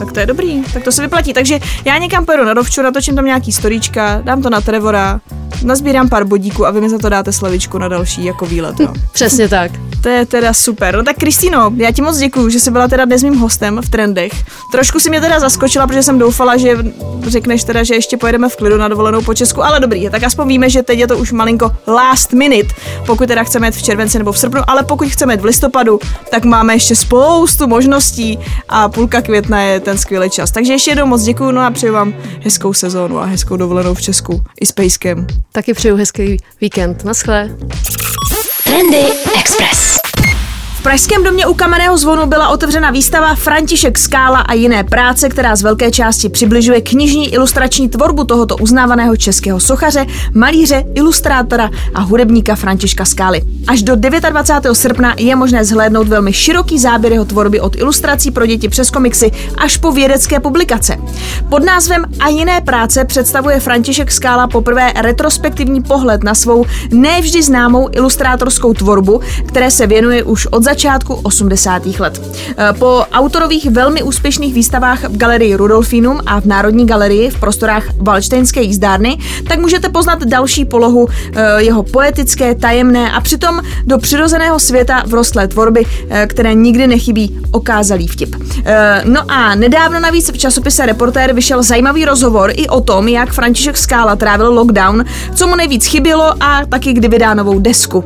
100%. 0.00 0.04
Tak 0.04 0.12
to 0.12 0.20
je 0.20 0.26
dobrý, 0.26 0.62
tak 0.72 0.84
to 0.84 0.92
se 0.92 1.02
vyplatí. 1.02 1.32
Takže 1.32 1.58
já 1.84 1.98
někam 1.98 2.26
pojedu 2.26 2.44
na 2.44 2.54
dovču, 2.54 2.82
natočím 2.82 3.16
tam 3.16 3.24
nějaký 3.24 3.52
storíčka, 3.52 4.20
dám 4.24 4.42
to 4.42 4.50
na 4.50 4.60
Trevora, 4.60 5.20
nazbírám 5.64 6.08
pár 6.08 6.24
bodíků 6.24 6.66
a 6.66 6.70
vy 6.70 6.80
mi 6.80 6.90
za 6.90 6.98
to 6.98 7.08
dáte 7.08 7.32
slevičku 7.32 7.78
na 7.78 7.88
další 7.88 8.24
jako 8.24 8.46
výlet. 8.46 8.80
Jo. 8.80 8.92
Přesně 9.12 9.48
tak. 9.48 9.89
To 10.02 10.08
je 10.08 10.26
teda 10.26 10.54
super. 10.54 10.96
No 10.96 11.02
tak 11.02 11.16
Kristýno, 11.16 11.70
já 11.76 11.92
ti 11.92 12.02
moc 12.02 12.18
děkuju, 12.18 12.48
že 12.48 12.60
jsi 12.60 12.70
byla 12.70 12.88
teda 12.88 13.04
dnes 13.04 13.22
mým 13.22 13.38
hostem 13.38 13.80
v 13.84 13.88
trendech. 13.88 14.32
Trošku 14.72 15.00
si 15.00 15.10
mě 15.10 15.20
teda 15.20 15.40
zaskočila, 15.40 15.86
protože 15.86 16.02
jsem 16.02 16.18
doufala, 16.18 16.56
že 16.56 16.78
řekneš 17.26 17.64
teda, 17.64 17.82
že 17.82 17.94
ještě 17.94 18.16
pojedeme 18.16 18.48
v 18.48 18.56
klidu 18.56 18.76
na 18.76 18.88
dovolenou 18.88 19.22
po 19.22 19.34
Česku, 19.34 19.64
ale 19.64 19.80
dobrý, 19.80 20.10
tak 20.10 20.22
aspoň 20.22 20.48
víme, 20.48 20.70
že 20.70 20.82
teď 20.82 20.98
je 20.98 21.06
to 21.06 21.18
už 21.18 21.32
malinko 21.32 21.72
last 21.86 22.32
minute, 22.32 22.74
pokud 23.06 23.28
teda 23.28 23.44
chceme 23.44 23.66
jet 23.66 23.74
v 23.74 23.82
červenci 23.82 24.18
nebo 24.18 24.32
v 24.32 24.38
srpnu, 24.38 24.60
ale 24.66 24.82
pokud 24.82 25.08
chceme 25.08 25.32
jet 25.32 25.40
v 25.40 25.44
listopadu, 25.44 26.00
tak 26.30 26.44
máme 26.44 26.74
ještě 26.74 26.96
spoustu 26.96 27.66
možností 27.66 28.38
a 28.68 28.88
půlka 28.88 29.22
května 29.22 29.62
je 29.62 29.80
ten 29.80 29.98
skvělý 29.98 30.30
čas. 30.30 30.50
Takže 30.50 30.72
ještě 30.72 30.90
jednou 30.90 31.06
moc 31.06 31.22
děkuju, 31.22 31.50
no 31.50 31.60
a 31.60 31.70
přeju 31.70 31.92
vám 31.92 32.14
hezkou 32.40 32.72
sezónu 32.72 33.18
a 33.18 33.24
hezkou 33.24 33.56
dovolenou 33.56 33.94
v 33.94 34.02
Česku 34.02 34.42
i 34.60 34.66
s 34.66 34.72
pejskem. 34.72 35.26
Taky 35.52 35.74
přeju 35.74 35.96
hezký 35.96 36.36
víkend. 36.60 37.04
Naschle. 37.04 37.50
Trendy 38.80 39.10
Express. 39.36 40.09
V 40.80 40.82
Pražském 40.82 41.24
domě 41.24 41.46
u 41.46 41.54
kamenného 41.54 41.98
zvonu 41.98 42.26
byla 42.26 42.48
otevřena 42.48 42.90
výstava 42.90 43.34
František 43.34 43.98
Skála 43.98 44.38
a 44.38 44.54
jiné 44.54 44.84
práce, 44.84 45.28
která 45.28 45.56
z 45.56 45.62
velké 45.62 45.90
části 45.90 46.28
přibližuje 46.28 46.80
knižní 46.80 47.34
ilustrační 47.34 47.88
tvorbu 47.88 48.24
tohoto 48.24 48.56
uznávaného 48.56 49.16
českého 49.16 49.60
sochaře, 49.60 50.06
malíře, 50.34 50.84
ilustrátora 50.94 51.70
a 51.94 52.00
hudebníka 52.00 52.54
Františka 52.54 53.04
Skály. 53.04 53.42
Až 53.68 53.82
do 53.82 53.96
29. 53.96 54.74
srpna 54.74 55.14
je 55.18 55.36
možné 55.36 55.64
zhlédnout 55.64 56.08
velmi 56.08 56.32
široký 56.32 56.78
záběr 56.78 57.12
jeho 57.12 57.24
tvorby 57.24 57.60
od 57.60 57.76
ilustrací 57.76 58.30
pro 58.30 58.46
děti 58.46 58.68
přes 58.68 58.90
komiksy 58.90 59.30
až 59.58 59.76
po 59.76 59.92
vědecké 59.92 60.40
publikace. 60.40 60.96
Pod 61.48 61.64
názvem 61.64 62.04
A 62.20 62.28
jiné 62.28 62.60
práce 62.60 63.04
představuje 63.04 63.60
František 63.60 64.12
Skála 64.12 64.48
poprvé 64.48 64.92
retrospektivní 64.96 65.82
pohled 65.82 66.24
na 66.24 66.34
svou 66.34 66.64
nevždy 66.90 67.42
známou 67.42 67.88
ilustrátorskou 67.92 68.74
tvorbu, 68.74 69.20
které 69.46 69.70
se 69.70 69.86
věnuje 69.86 70.22
už 70.22 70.46
od 70.46 70.69
začátku 70.70 71.14
80. 71.14 71.98
let. 71.98 72.20
Eh, 72.58 72.72
po 72.78 73.04
autorových 73.12 73.70
velmi 73.70 74.02
úspěšných 74.02 74.54
výstavách 74.54 75.04
v 75.04 75.16
galerii 75.16 75.54
Rudolfinum 75.54 76.20
a 76.26 76.40
v 76.40 76.44
Národní 76.44 76.86
galerii 76.86 77.30
v 77.30 77.40
prostorách 77.40 77.84
Valštejnské 77.98 78.62
jízdárny, 78.62 79.18
tak 79.48 79.58
můžete 79.58 79.88
poznat 79.88 80.22
další 80.24 80.64
polohu 80.64 81.08
eh, 81.08 81.62
jeho 81.62 81.82
poetické, 81.82 82.54
tajemné 82.54 83.12
a 83.12 83.20
přitom 83.20 83.60
do 83.86 83.98
přirozeného 83.98 84.58
světa 84.58 85.02
vrostlé 85.06 85.48
tvorby, 85.48 85.82
eh, 86.10 86.26
které 86.26 86.54
nikdy 86.54 86.86
nechybí 86.86 87.38
okázalý 87.50 88.06
vtip. 88.06 88.36
No 89.04 89.20
a 89.28 89.54
nedávno 89.54 90.00
navíc 90.00 90.30
v 90.32 90.38
časopise 90.38 90.86
Reportér 90.86 91.32
vyšel 91.34 91.62
zajímavý 91.62 92.04
rozhovor 92.04 92.50
i 92.54 92.68
o 92.68 92.80
tom, 92.80 93.08
jak 93.08 93.32
František 93.32 93.76
Skála 93.76 94.16
trávil 94.16 94.52
lockdown, 94.52 95.04
co 95.34 95.46
mu 95.46 95.56
nejvíc 95.56 95.86
chybělo 95.86 96.42
a 96.42 96.66
taky 96.68 96.92
kdy 96.92 97.08
vydá 97.08 97.34
novou 97.34 97.58
desku. 97.58 98.04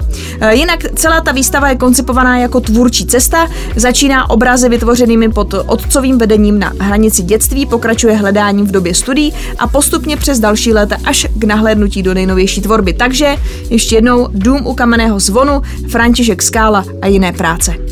Jinak 0.51 0.85
celá 0.95 1.21
ta 1.21 1.33
výstava 1.33 1.69
je 1.69 1.77
koncipovaná 1.77 2.39
jako 2.39 2.61
tvůrčí 2.61 3.07
cesta, 3.07 3.49
začíná 3.77 4.31
obrazy 4.31 4.69
vytvořenými 4.69 5.29
pod 5.29 5.55
otcovým 5.67 6.19
vedením 6.19 6.59
na 6.59 6.73
hranici 6.81 7.23
dětství, 7.23 7.67
pokračuje 7.67 8.17
hledáním 8.17 8.67
v 8.67 8.71
době 8.71 8.95
studií 8.95 9.33
a 9.59 9.67
postupně 9.67 10.17
přes 10.17 10.39
další 10.39 10.73
léta 10.73 10.97
až 11.05 11.27
k 11.39 11.45
nahlédnutí 11.45 12.03
do 12.03 12.15
nejnovější 12.15 12.61
tvorby. 12.61 12.93
Takže 12.93 13.37
ještě 13.71 13.95
jednou 13.95 14.29
Dům 14.31 14.67
u 14.67 14.75
kamenného 14.75 15.21
zvonu, 15.21 15.63
František 15.89 16.43
Skála 16.43 16.85
a 17.03 17.07
jiné 17.07 17.33
práce. 17.33 17.84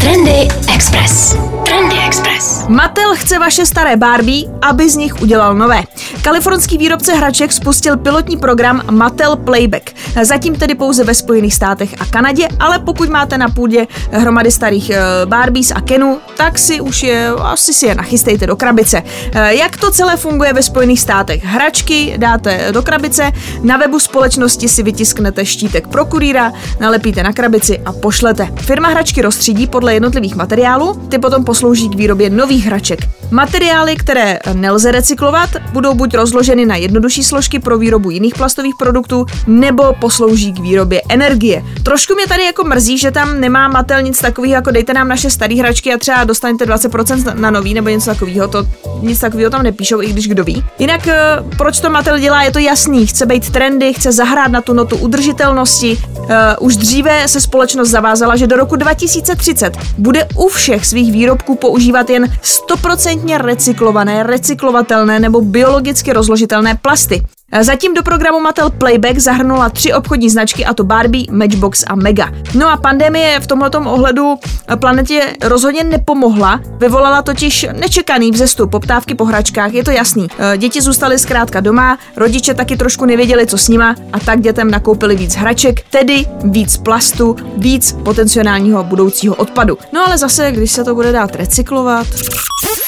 Trendy 0.00 0.48
Express. 0.72 1.59
Trendy 1.70 1.96
Express. 2.06 2.66
Mattel 2.68 3.14
chce 3.14 3.38
vaše 3.38 3.66
staré 3.66 3.96
Barbie, 3.96 4.46
aby 4.62 4.90
z 4.90 4.96
nich 4.96 5.22
udělal 5.22 5.54
nové. 5.54 5.82
Kalifornský 6.22 6.78
výrobce 6.78 7.12
hraček 7.12 7.52
spustil 7.52 7.96
pilotní 7.96 8.36
program 8.36 8.82
Mattel 8.90 9.36
Playback. 9.36 9.90
Zatím 10.22 10.56
tedy 10.56 10.74
pouze 10.74 11.04
ve 11.04 11.14
Spojených 11.14 11.54
státech 11.54 11.94
a 12.00 12.04
Kanadě, 12.04 12.48
ale 12.58 12.78
pokud 12.78 13.08
máte 13.08 13.38
na 13.38 13.48
půdě 13.48 13.86
hromady 14.10 14.50
starých 14.50 14.90
eh, 14.90 15.00
Barbies 15.24 15.70
a 15.70 15.80
Kenů, 15.80 16.18
tak 16.36 16.58
si 16.58 16.80
už 16.80 17.02
je, 17.02 17.28
asi 17.28 17.72
si 17.72 17.86
je 17.86 17.94
nachystejte 17.94 18.46
do 18.46 18.56
krabice. 18.56 19.02
Eh, 19.32 19.54
jak 19.54 19.76
to 19.76 19.90
celé 19.90 20.16
funguje 20.16 20.52
ve 20.52 20.62
Spojených 20.62 21.00
státech? 21.00 21.44
Hračky 21.44 22.14
dáte 22.16 22.68
do 22.72 22.82
krabice, 22.82 23.32
na 23.62 23.76
webu 23.76 24.00
společnosti 24.00 24.68
si 24.68 24.82
vytisknete 24.82 25.46
štítek 25.46 25.88
pro 25.88 26.04
kurýra, 26.04 26.52
nalepíte 26.80 27.22
na 27.22 27.32
krabici 27.32 27.78
a 27.78 27.92
pošlete. 27.92 28.48
Firma 28.56 28.88
hračky 28.88 29.22
rozstřídí 29.22 29.66
podle 29.66 29.94
jednotlivých 29.94 30.34
materiálů, 30.34 30.94
ty 31.08 31.18
potom 31.18 31.44
poslouží 31.60 31.88
k 31.88 31.94
výrobě 31.94 32.30
nových 32.30 32.66
hraček. 32.66 33.00
Materiály, 33.30 33.96
které 33.96 34.38
nelze 34.52 34.92
recyklovat, 34.92 35.50
budou 35.72 35.94
buď 35.94 36.14
rozloženy 36.14 36.66
na 36.66 36.76
jednodušší 36.76 37.24
složky 37.24 37.58
pro 37.58 37.78
výrobu 37.78 38.10
jiných 38.10 38.34
plastových 38.34 38.74
produktů, 38.78 39.26
nebo 39.46 39.92
poslouží 40.00 40.52
k 40.52 40.58
výrobě 40.58 41.02
energie. 41.08 41.64
Trošku 41.82 42.14
mě 42.14 42.26
tady 42.26 42.44
jako 42.44 42.64
mrzí, 42.64 42.98
že 42.98 43.10
tam 43.10 43.40
nemá 43.40 43.68
Mattel 43.68 44.02
nic 44.02 44.20
takového, 44.20 44.52
jako 44.52 44.70
dejte 44.70 44.94
nám 44.94 45.08
naše 45.08 45.30
staré 45.30 45.54
hračky 45.54 45.94
a 45.94 45.98
třeba 45.98 46.24
dostanete 46.24 46.64
20% 46.64 47.38
na 47.38 47.50
nový 47.50 47.74
nebo 47.74 47.88
něco 47.88 48.10
takového. 48.10 48.48
To 48.48 48.66
nic 49.02 49.20
takového 49.20 49.50
tam 49.50 49.62
nepíšou, 49.62 50.02
i 50.02 50.12
když 50.12 50.28
kdo 50.28 50.44
ví. 50.44 50.64
Jinak 50.78 51.08
eh, 51.08 51.16
proč 51.58 51.80
to 51.80 51.90
Mattel 51.90 52.18
dělá, 52.18 52.42
je 52.42 52.52
to 52.52 52.58
jasný. 52.58 53.06
Chce 53.06 53.26
být 53.26 53.50
trendy, 53.50 53.92
chce 53.92 54.12
zahrát 54.12 54.52
na 54.52 54.60
tu 54.60 54.72
notu 54.72 54.96
udržitelnosti. 54.96 55.98
Uh, 56.18 56.26
už 56.60 56.76
dříve 56.76 57.28
se 57.28 57.40
společnost 57.40 57.88
zavázala, 57.88 58.36
že 58.36 58.46
do 58.46 58.56
roku 58.56 58.76
2030 58.76 59.76
bude 59.98 60.28
u 60.36 60.48
všech 60.48 60.86
svých 60.86 61.12
výrobků 61.12 61.49
používat 61.54 62.10
jen 62.10 62.24
100% 62.68 63.38
recyklované, 63.38 64.22
recyklovatelné 64.22 65.20
nebo 65.20 65.40
biologicky 65.40 66.12
rozložitelné 66.12 66.74
plasty. 66.74 67.22
Zatím 67.58 67.94
do 67.94 68.02
programu 68.02 68.40
Mattel 68.40 68.70
Playback 68.70 69.18
zahrnula 69.18 69.68
tři 69.68 69.92
obchodní 69.92 70.30
značky 70.30 70.64
a 70.64 70.74
to 70.74 70.84
Barbie, 70.84 71.24
Matchbox 71.30 71.84
a 71.86 71.94
Mega. 71.94 72.32
No 72.54 72.70
a 72.70 72.76
pandemie 72.76 73.40
v 73.40 73.46
tomto 73.46 73.80
ohledu 73.80 74.34
planetě 74.76 75.22
rozhodně 75.42 75.84
nepomohla, 75.84 76.60
vyvolala 76.78 77.22
totiž 77.22 77.66
nečekaný 77.72 78.30
vzestup 78.30 78.70
poptávky 78.70 79.14
po 79.14 79.24
hračkách, 79.24 79.74
je 79.74 79.84
to 79.84 79.90
jasný. 79.90 80.28
E, 80.38 80.58
děti 80.58 80.80
zůstaly 80.80 81.18
zkrátka 81.18 81.60
doma, 81.60 81.98
rodiče 82.16 82.54
taky 82.54 82.76
trošku 82.76 83.04
nevěděli, 83.04 83.46
co 83.46 83.58
s 83.58 83.68
nima 83.68 83.94
a 84.12 84.20
tak 84.20 84.40
dětem 84.40 84.70
nakoupili 84.70 85.16
víc 85.16 85.34
hraček, 85.36 85.80
tedy 85.90 86.26
víc 86.44 86.76
plastu, 86.76 87.36
víc 87.56 87.96
potenciálního 88.04 88.84
budoucího 88.84 89.34
odpadu. 89.34 89.78
No 89.92 90.06
ale 90.06 90.18
zase, 90.18 90.52
když 90.52 90.72
se 90.72 90.84
to 90.84 90.94
bude 90.94 91.12
dát 91.12 91.36
recyklovat... 91.36 92.06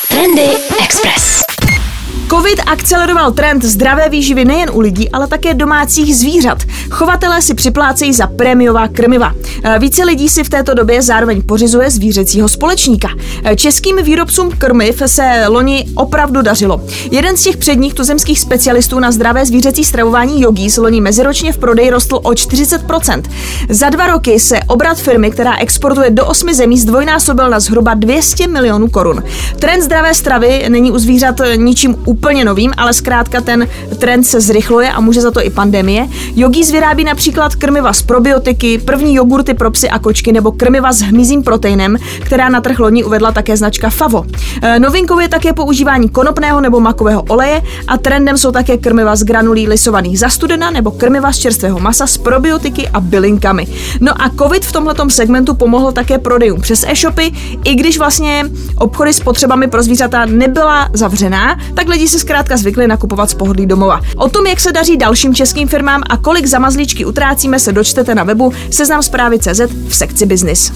Trendy 0.08 0.48
Express. 0.84 1.51
Covid 2.32 2.60
akceleroval 2.66 3.32
trend 3.32 3.64
zdravé 3.64 4.08
výživy 4.08 4.44
nejen 4.44 4.70
u 4.72 4.80
lidí, 4.80 5.10
ale 5.10 5.26
také 5.26 5.54
domácích 5.54 6.16
zvířat. 6.16 6.58
Chovatelé 6.90 7.42
si 7.42 7.54
připlácejí 7.54 8.12
za 8.12 8.26
prémiová 8.26 8.88
krmiva. 8.88 9.34
E, 9.64 9.78
více 9.78 10.04
lidí 10.04 10.28
si 10.28 10.44
v 10.44 10.48
této 10.48 10.74
době 10.74 11.02
zároveň 11.02 11.42
pořizuje 11.42 11.90
zvířecího 11.90 12.48
společníka. 12.48 13.08
E, 13.44 13.56
českým 13.56 13.96
výrobcům 14.02 14.50
krmiv 14.58 15.02
se 15.06 15.44
loni 15.48 15.86
opravdu 15.94 16.42
dařilo. 16.42 16.80
Jeden 17.10 17.36
z 17.36 17.42
těch 17.42 17.56
předních 17.56 17.94
tuzemských 17.94 18.40
specialistů 18.40 18.98
na 18.98 19.12
zdravé 19.12 19.46
zvířecí 19.46 19.84
stravování 19.84 20.40
Yogis 20.40 20.76
loni 20.76 21.00
meziročně 21.00 21.52
v 21.52 21.58
prodeji 21.58 21.90
rostl 21.90 22.16
o 22.16 22.30
40%. 22.30 23.22
Za 23.68 23.90
dva 23.90 24.06
roky 24.06 24.40
se 24.40 24.60
obrat 24.66 24.98
firmy, 24.98 25.30
která 25.30 25.56
exportuje 25.56 26.10
do 26.10 26.26
osmi 26.26 26.54
zemí, 26.54 26.78
zdvojnásobil 26.78 27.50
na 27.50 27.60
zhruba 27.60 27.94
200 27.94 28.46
milionů 28.48 28.88
korun. 28.88 29.22
Trend 29.58 29.82
zdravé 29.82 30.14
stravy 30.14 30.64
není 30.68 30.90
u 30.90 30.98
zvířat 30.98 31.34
ničím 31.56 31.96
úplně 32.04 32.21
úplně 32.22 32.44
novým, 32.44 32.72
ale 32.76 32.92
zkrátka 32.92 33.40
ten 33.40 33.68
trend 33.98 34.24
se 34.24 34.40
zrychluje 34.40 34.92
a 34.92 35.00
může 35.00 35.20
za 35.20 35.30
to 35.30 35.44
i 35.44 35.50
pandemie. 35.50 36.08
Yogis 36.36 36.70
vyrábí 36.70 37.04
například 37.04 37.54
krmiva 37.54 37.92
z 37.92 38.02
probiotiky, 38.02 38.78
první 38.78 39.14
jogurty 39.14 39.54
pro 39.54 39.70
psy 39.70 39.90
a 39.90 39.98
kočky 39.98 40.32
nebo 40.32 40.52
krmiva 40.52 40.92
s 40.92 41.00
hmyzím 41.00 41.42
proteinem, 41.42 41.96
která 42.20 42.48
na 42.48 42.60
trh 42.60 42.78
loni 42.78 43.04
uvedla 43.04 43.32
také 43.32 43.56
značka 43.56 43.90
Favo. 43.90 44.24
E, 44.62 44.78
novinkou 44.78 45.18
je 45.18 45.28
také 45.28 45.52
používání 45.52 46.08
konopného 46.08 46.60
nebo 46.60 46.80
makového 46.80 47.22
oleje 47.22 47.62
a 47.88 47.98
trendem 47.98 48.38
jsou 48.38 48.52
také 48.52 48.78
krmiva 48.78 49.16
z 49.16 49.24
granulí 49.24 49.68
lisovaných 49.68 50.18
za 50.18 50.28
studena 50.28 50.70
nebo 50.70 50.90
krmiva 50.90 51.32
z 51.32 51.38
čerstvého 51.38 51.80
masa 51.80 52.06
s 52.06 52.18
probiotiky 52.18 52.88
a 52.88 53.00
bylinkami. 53.00 53.66
No 54.00 54.22
a 54.22 54.30
COVID 54.38 54.64
v 54.64 54.72
tomto 54.72 55.10
segmentu 55.10 55.54
pomohl 55.54 55.92
také 55.92 56.18
prodejům 56.18 56.60
přes 56.60 56.84
e-shopy, 56.88 57.32
i 57.64 57.74
když 57.74 57.98
vlastně 57.98 58.44
obchody 58.78 59.12
s 59.12 59.20
potřebami 59.20 59.68
pro 59.68 59.82
zvířata 59.82 60.26
nebyla 60.26 60.88
zavřená, 60.92 61.58
tak 61.74 61.88
lidi 61.88 62.11
si 62.12 62.18
zkrátka 62.18 62.56
zvykli 62.56 62.86
nakupovat 62.86 63.30
z 63.30 63.34
pohodlí 63.34 63.66
domova. 63.66 64.00
O 64.16 64.28
tom, 64.28 64.46
jak 64.46 64.60
se 64.60 64.72
daří 64.72 64.96
dalším 64.96 65.34
českým 65.34 65.68
firmám 65.68 66.02
a 66.10 66.16
kolik 66.16 66.46
za 66.46 66.58
mazlíčky 66.58 67.04
utrácíme, 67.04 67.58
se 67.58 67.72
dočtete 67.72 68.14
na 68.14 68.24
webu 68.24 68.52
seznam 68.70 69.02
zprávy 69.02 69.38
CZ 69.38 69.60
v 69.88 69.94
sekci 69.94 70.26
Business. 70.26 70.72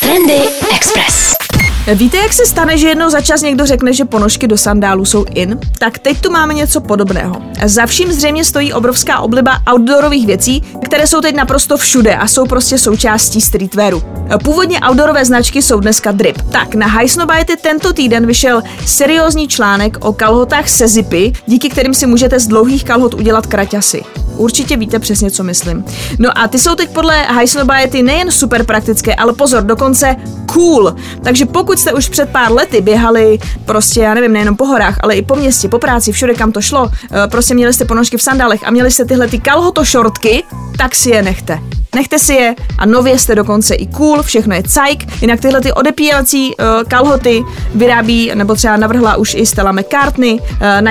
Trendy 0.00 0.40
Express. 0.76 1.45
Víte, 1.94 2.16
jak 2.16 2.32
se 2.32 2.46
stane, 2.46 2.78
že 2.78 2.88
jednou 2.88 3.10
za 3.10 3.20
čas 3.20 3.42
někdo 3.42 3.66
řekne, 3.66 3.92
že 3.92 4.04
ponožky 4.04 4.48
do 4.48 4.58
sandálu 4.58 5.04
jsou 5.04 5.24
in? 5.34 5.58
Tak 5.78 5.98
teď 5.98 6.20
tu 6.20 6.30
máme 6.30 6.54
něco 6.54 6.80
podobného. 6.80 7.36
Za 7.64 7.86
vším 7.86 8.12
zřejmě 8.12 8.44
stojí 8.44 8.72
obrovská 8.72 9.20
obliba 9.20 9.58
outdoorových 9.72 10.26
věcí, 10.26 10.62
které 10.84 11.06
jsou 11.06 11.20
teď 11.20 11.34
naprosto 11.34 11.76
všude 11.76 12.16
a 12.16 12.28
jsou 12.28 12.46
prostě 12.46 12.78
součástí 12.78 13.40
streetwearu. 13.40 14.02
Původně 14.44 14.80
outdoorové 14.88 15.24
značky 15.24 15.62
jsou 15.62 15.80
dneska 15.80 16.12
drip. 16.12 16.42
Tak 16.42 16.74
na 16.74 16.86
Highsnobiety 16.86 17.56
tento 17.56 17.92
týden 17.92 18.26
vyšel 18.26 18.62
seriózní 18.86 19.48
článek 19.48 20.04
o 20.04 20.12
kalhotách 20.12 20.68
se 20.68 20.88
zipy, 20.88 21.32
díky 21.46 21.68
kterým 21.68 21.94
si 21.94 22.06
můžete 22.06 22.40
z 22.40 22.46
dlouhých 22.46 22.84
kalhot 22.84 23.14
udělat 23.14 23.46
kraťasy. 23.46 24.02
Určitě 24.36 24.76
víte 24.76 24.98
přesně, 24.98 25.30
co 25.30 25.44
myslím. 25.44 25.84
No 26.18 26.38
a 26.38 26.48
ty 26.48 26.58
jsou 26.58 26.74
teď 26.74 26.90
podle 26.90 27.26
Highsnobiety 27.38 28.02
nejen 28.02 28.30
super 28.30 28.64
praktické, 28.64 29.14
ale 29.14 29.32
pozor, 29.32 29.62
dokonce 29.62 30.16
cool. 30.46 30.96
Takže 31.24 31.46
pokud 31.46 31.75
jste 31.76 31.92
už 31.92 32.08
před 32.08 32.28
pár 32.28 32.52
lety 32.52 32.80
běhali 32.80 33.38
prostě, 33.64 34.00
já 34.00 34.14
nevím, 34.14 34.32
nejenom 34.32 34.56
po 34.56 34.66
horách, 34.66 34.98
ale 35.00 35.14
i 35.14 35.22
po 35.22 35.36
městě, 35.36 35.68
po 35.68 35.78
práci, 35.78 36.12
všude 36.12 36.34
kam 36.34 36.52
to 36.52 36.62
šlo, 36.62 36.90
eh, 36.92 37.28
prostě 37.28 37.54
měli 37.54 37.72
jste 37.72 37.84
ponožky 37.84 38.16
v 38.16 38.22
sandálech 38.22 38.60
a 38.64 38.70
měli 38.70 38.90
jste 38.90 39.04
tyhle 39.04 39.28
ty 39.28 39.38
kalhoto 39.38 39.84
šortky, 39.84 40.44
tak 40.78 40.94
si 40.94 41.10
je 41.10 41.22
nechte. 41.22 41.75
Nechte 41.96 42.18
si 42.18 42.34
je 42.34 42.54
a 42.78 42.86
nově 42.86 43.18
jste 43.18 43.34
dokonce 43.34 43.74
i 43.74 43.86
cool, 43.86 44.22
všechno 44.22 44.54
je 44.54 44.62
cajk. 44.62 45.22
Jinak 45.22 45.40
tyhle 45.40 45.60
ty 45.60 45.72
odepíjací 45.72 46.56
uh, 46.56 46.64
kalhoty 46.88 47.42
vyrábí, 47.74 48.32
nebo 48.34 48.54
třeba 48.54 48.76
navrhla 48.76 49.16
už 49.16 49.34
i 49.34 49.46
Stella 49.46 49.72
McCartney, 49.72 50.32
uh, 50.32 50.40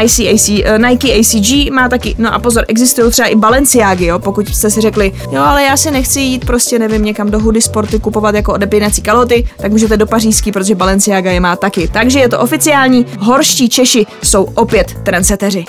Nike, 0.01 0.31
AC, 0.31 0.49
uh, 0.49 0.89
Nike 0.89 1.19
ACG 1.19 1.71
má 1.71 1.89
taky, 1.89 2.15
no 2.17 2.33
a 2.33 2.39
pozor, 2.39 2.65
existují 2.67 3.11
třeba 3.11 3.27
i 3.27 3.35
Balenciágy, 3.35 4.05
jo, 4.05 4.19
pokud 4.19 4.49
jste 4.49 4.69
si 4.69 4.81
řekli, 4.81 5.11
jo, 5.31 5.41
ale 5.41 5.63
já 5.63 5.77
si 5.77 5.91
nechci 5.91 6.19
jít 6.19 6.45
prostě, 6.45 6.79
nevím, 6.79 7.05
někam 7.05 7.31
do 7.31 7.39
Hudy 7.39 7.61
Sporty 7.61 7.99
kupovat 7.99 8.35
jako 8.35 8.53
odepínací 8.53 9.01
kalhoty, 9.01 9.47
tak 9.57 9.71
můžete 9.71 9.97
do 9.97 10.05
Pařížský, 10.05 10.51
protože 10.51 10.75
Balenciaga 10.75 11.31
je 11.31 11.39
má 11.39 11.55
taky. 11.55 11.87
Takže 11.87 12.19
je 12.19 12.29
to 12.29 12.39
oficiální, 12.39 13.05
horští 13.19 13.69
Češi 13.69 14.05
jsou 14.23 14.43
opět 14.43 14.93
trendseteři. 15.03 15.65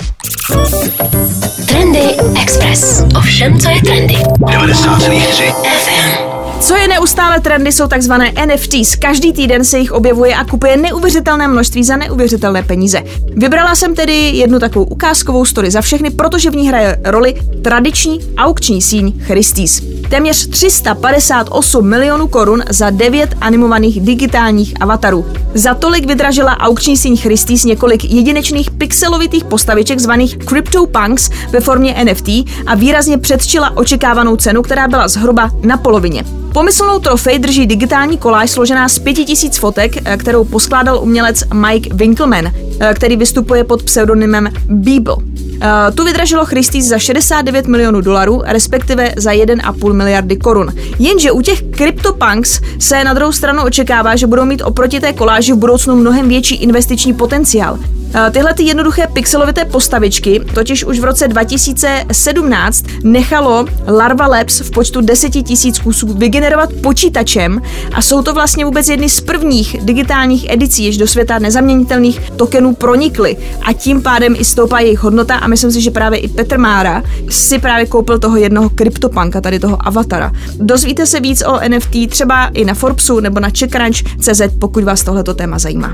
Trendy 1.66 2.16
Express. 2.42 3.03
Ovšem, 3.37 3.59
co 3.61 3.70
je 3.70 3.81
trendy? 3.83 4.14
90,3 4.14 5.53
FM. 5.53 6.37
Co 6.61 6.77
je 6.77 6.88
neustále 6.88 7.40
trendy, 7.40 7.72
jsou 7.72 7.87
takzvané 7.87 8.33
NFTs. 8.46 8.96
Každý 8.96 9.33
týden 9.33 9.64
se 9.64 9.79
jich 9.79 9.92
objevuje 9.92 10.35
a 10.35 10.44
kupuje 10.44 10.77
neuvěřitelné 10.77 11.49
množství 11.49 11.85
za 11.85 11.96
neuvěřitelné 11.96 12.62
peníze. 12.62 13.03
Vybrala 13.37 13.75
jsem 13.75 13.94
tedy 13.94 14.12
jednu 14.12 14.59
takovou 14.59 14.85
ukázkovou 14.85 15.44
story 15.44 15.70
za 15.70 15.81
všechny, 15.81 16.11
protože 16.11 16.51
v 16.51 16.57
ní 16.57 16.68
hraje 16.68 16.96
roli 17.05 17.35
tradiční 17.62 18.20
aukční 18.37 18.83
síň 18.83 19.12
Christie's. 19.20 19.83
Téměř 20.11 20.47
358 20.47 21.88
milionů 21.88 22.27
korun 22.27 22.62
za 22.71 22.90
9 22.90 23.35
animovaných 23.40 24.01
digitálních 24.01 24.75
avatarů. 24.81 25.27
Za 25.55 25.75
tolik 25.75 26.07
vydražila 26.07 26.61
aukční 26.61 26.97
síň 26.97 27.16
Christie's 27.16 27.64
několik 27.64 28.05
jedinečných 28.05 28.71
pixelovitých 28.71 29.45
postaviček 29.45 29.99
zvaných 29.99 30.38
CryptoPunks 30.49 31.31
ve 31.53 31.61
formě 31.61 32.05
NFT 32.05 32.29
a 32.66 32.75
výrazně 32.75 33.19
předčila 33.19 33.77
očekávanou 33.77 34.37
cenu, 34.37 34.62
která 34.62 34.88
byla 34.88 35.09
zhruba 35.09 35.51
na 35.62 35.77
polovině. 35.77 36.25
Pomyslnou 36.53 36.99
trofej 36.99 37.38
drží 37.38 37.66
digitální 37.66 38.19
koláž 38.19 38.51
složená 38.51 38.88
z 38.88 38.99
5000 38.99 39.59
fotek, 39.59 39.92
eh, 40.05 40.16
kterou 40.16 40.45
poskládal 40.45 40.99
umělec 41.03 41.45
Mike 41.55 41.95
Winkelman, 41.95 42.47
eh, 42.81 42.95
který 42.95 43.16
vystupuje 43.16 43.64
pod 43.64 43.83
pseudonymem 43.83 44.49
Beeble. 44.69 45.16
Eh, 45.61 45.92
tu 45.95 46.05
vydražilo 46.05 46.45
Christie's 46.45 46.87
za 46.87 46.99
69 46.99 47.66
milionů 47.66 48.01
dolarů, 48.01 48.42
respektive 48.47 49.14
za 49.16 49.33
1,5 49.33 49.92
miliardy 49.92 50.37
korun. 50.37 50.75
Jenže 50.99 51.33
u 51.33 51.40
těch 51.40 51.62
CryptoPunks 51.77 52.61
se 52.79 53.05
na 53.05 53.14
druhou 53.14 53.33
stranu 53.33 53.62
očekává, 53.62 54.16
že 54.16 54.27
budou 54.27 54.45
mít 54.45 54.62
oproti 54.62 55.01
té 55.01 55.12
koláži 55.12 55.53
v 55.53 55.57
budoucnu 55.57 55.97
mnohem 55.97 56.29
větší 56.29 56.55
investiční 56.55 57.14
potenciál. 57.14 57.79
Eh, 58.18 58.31
tyhle 58.31 58.55
ty 58.55 58.62
jednoduché 58.62 59.07
pixelovité 59.12 59.64
postavičky 59.64 60.40
totiž 60.55 60.85
už 60.85 60.98
v 60.98 61.05
roce 61.05 61.29
2017 61.29 62.85
nechalo 63.02 63.66
Larva 63.88 64.26
Labs 64.26 64.61
v 64.61 64.70
počtu 64.70 65.00
10 65.00 65.35
000 65.35 65.44
kusů 65.83 66.12
vygenerovat 66.12 66.72
počítačem 66.72 67.62
a 67.92 68.02
jsou 68.02 68.22
to 68.22 68.35
vlastně 68.35 68.64
vůbec 68.64 68.88
jedny 68.88 69.09
z 69.09 69.20
prvních 69.20 69.76
digitálních 69.83 70.50
edicí, 70.50 70.85
jež 70.85 70.96
do 70.96 71.07
světa 71.07 71.38
nezaměnitelných 71.38 72.31
tokenů 72.37 72.74
pronikly 72.74 73.37
a 73.62 73.72
tím 73.72 74.02
pádem 74.02 74.35
i 74.38 74.44
stoupá 74.44 74.81
jejich 74.81 75.02
hodnota 75.02 75.37
a 75.37 75.46
myslím 75.46 75.72
si, 75.72 75.81
že 75.81 75.90
právě 75.90 76.18
i 76.18 76.29
Petr 76.29 76.59
Mára 76.59 77.02
si 77.31 77.59
právě 77.59 77.87
koupil 77.87 78.18
toho 78.18 78.37
jednoho 78.37 78.70
kryptopanka, 78.70 79.40
tady 79.40 79.59
toho 79.59 79.87
avatara. 79.87 80.33
Dozvíte 80.57 81.07
se 81.07 81.20
víc 81.20 81.42
o 81.42 81.61
NFT 81.68 81.96
třeba 82.09 82.46
i 82.46 82.64
na 82.64 82.74
Forbesu 82.74 83.20
nebo 83.20 83.40
na 83.40 83.48
CheckRunch.cz, 83.50 84.42
pokud 84.59 84.85
vás 84.85 85.02
tohleto 85.02 85.35
téma 85.35 85.59
zajímá. 85.59 85.92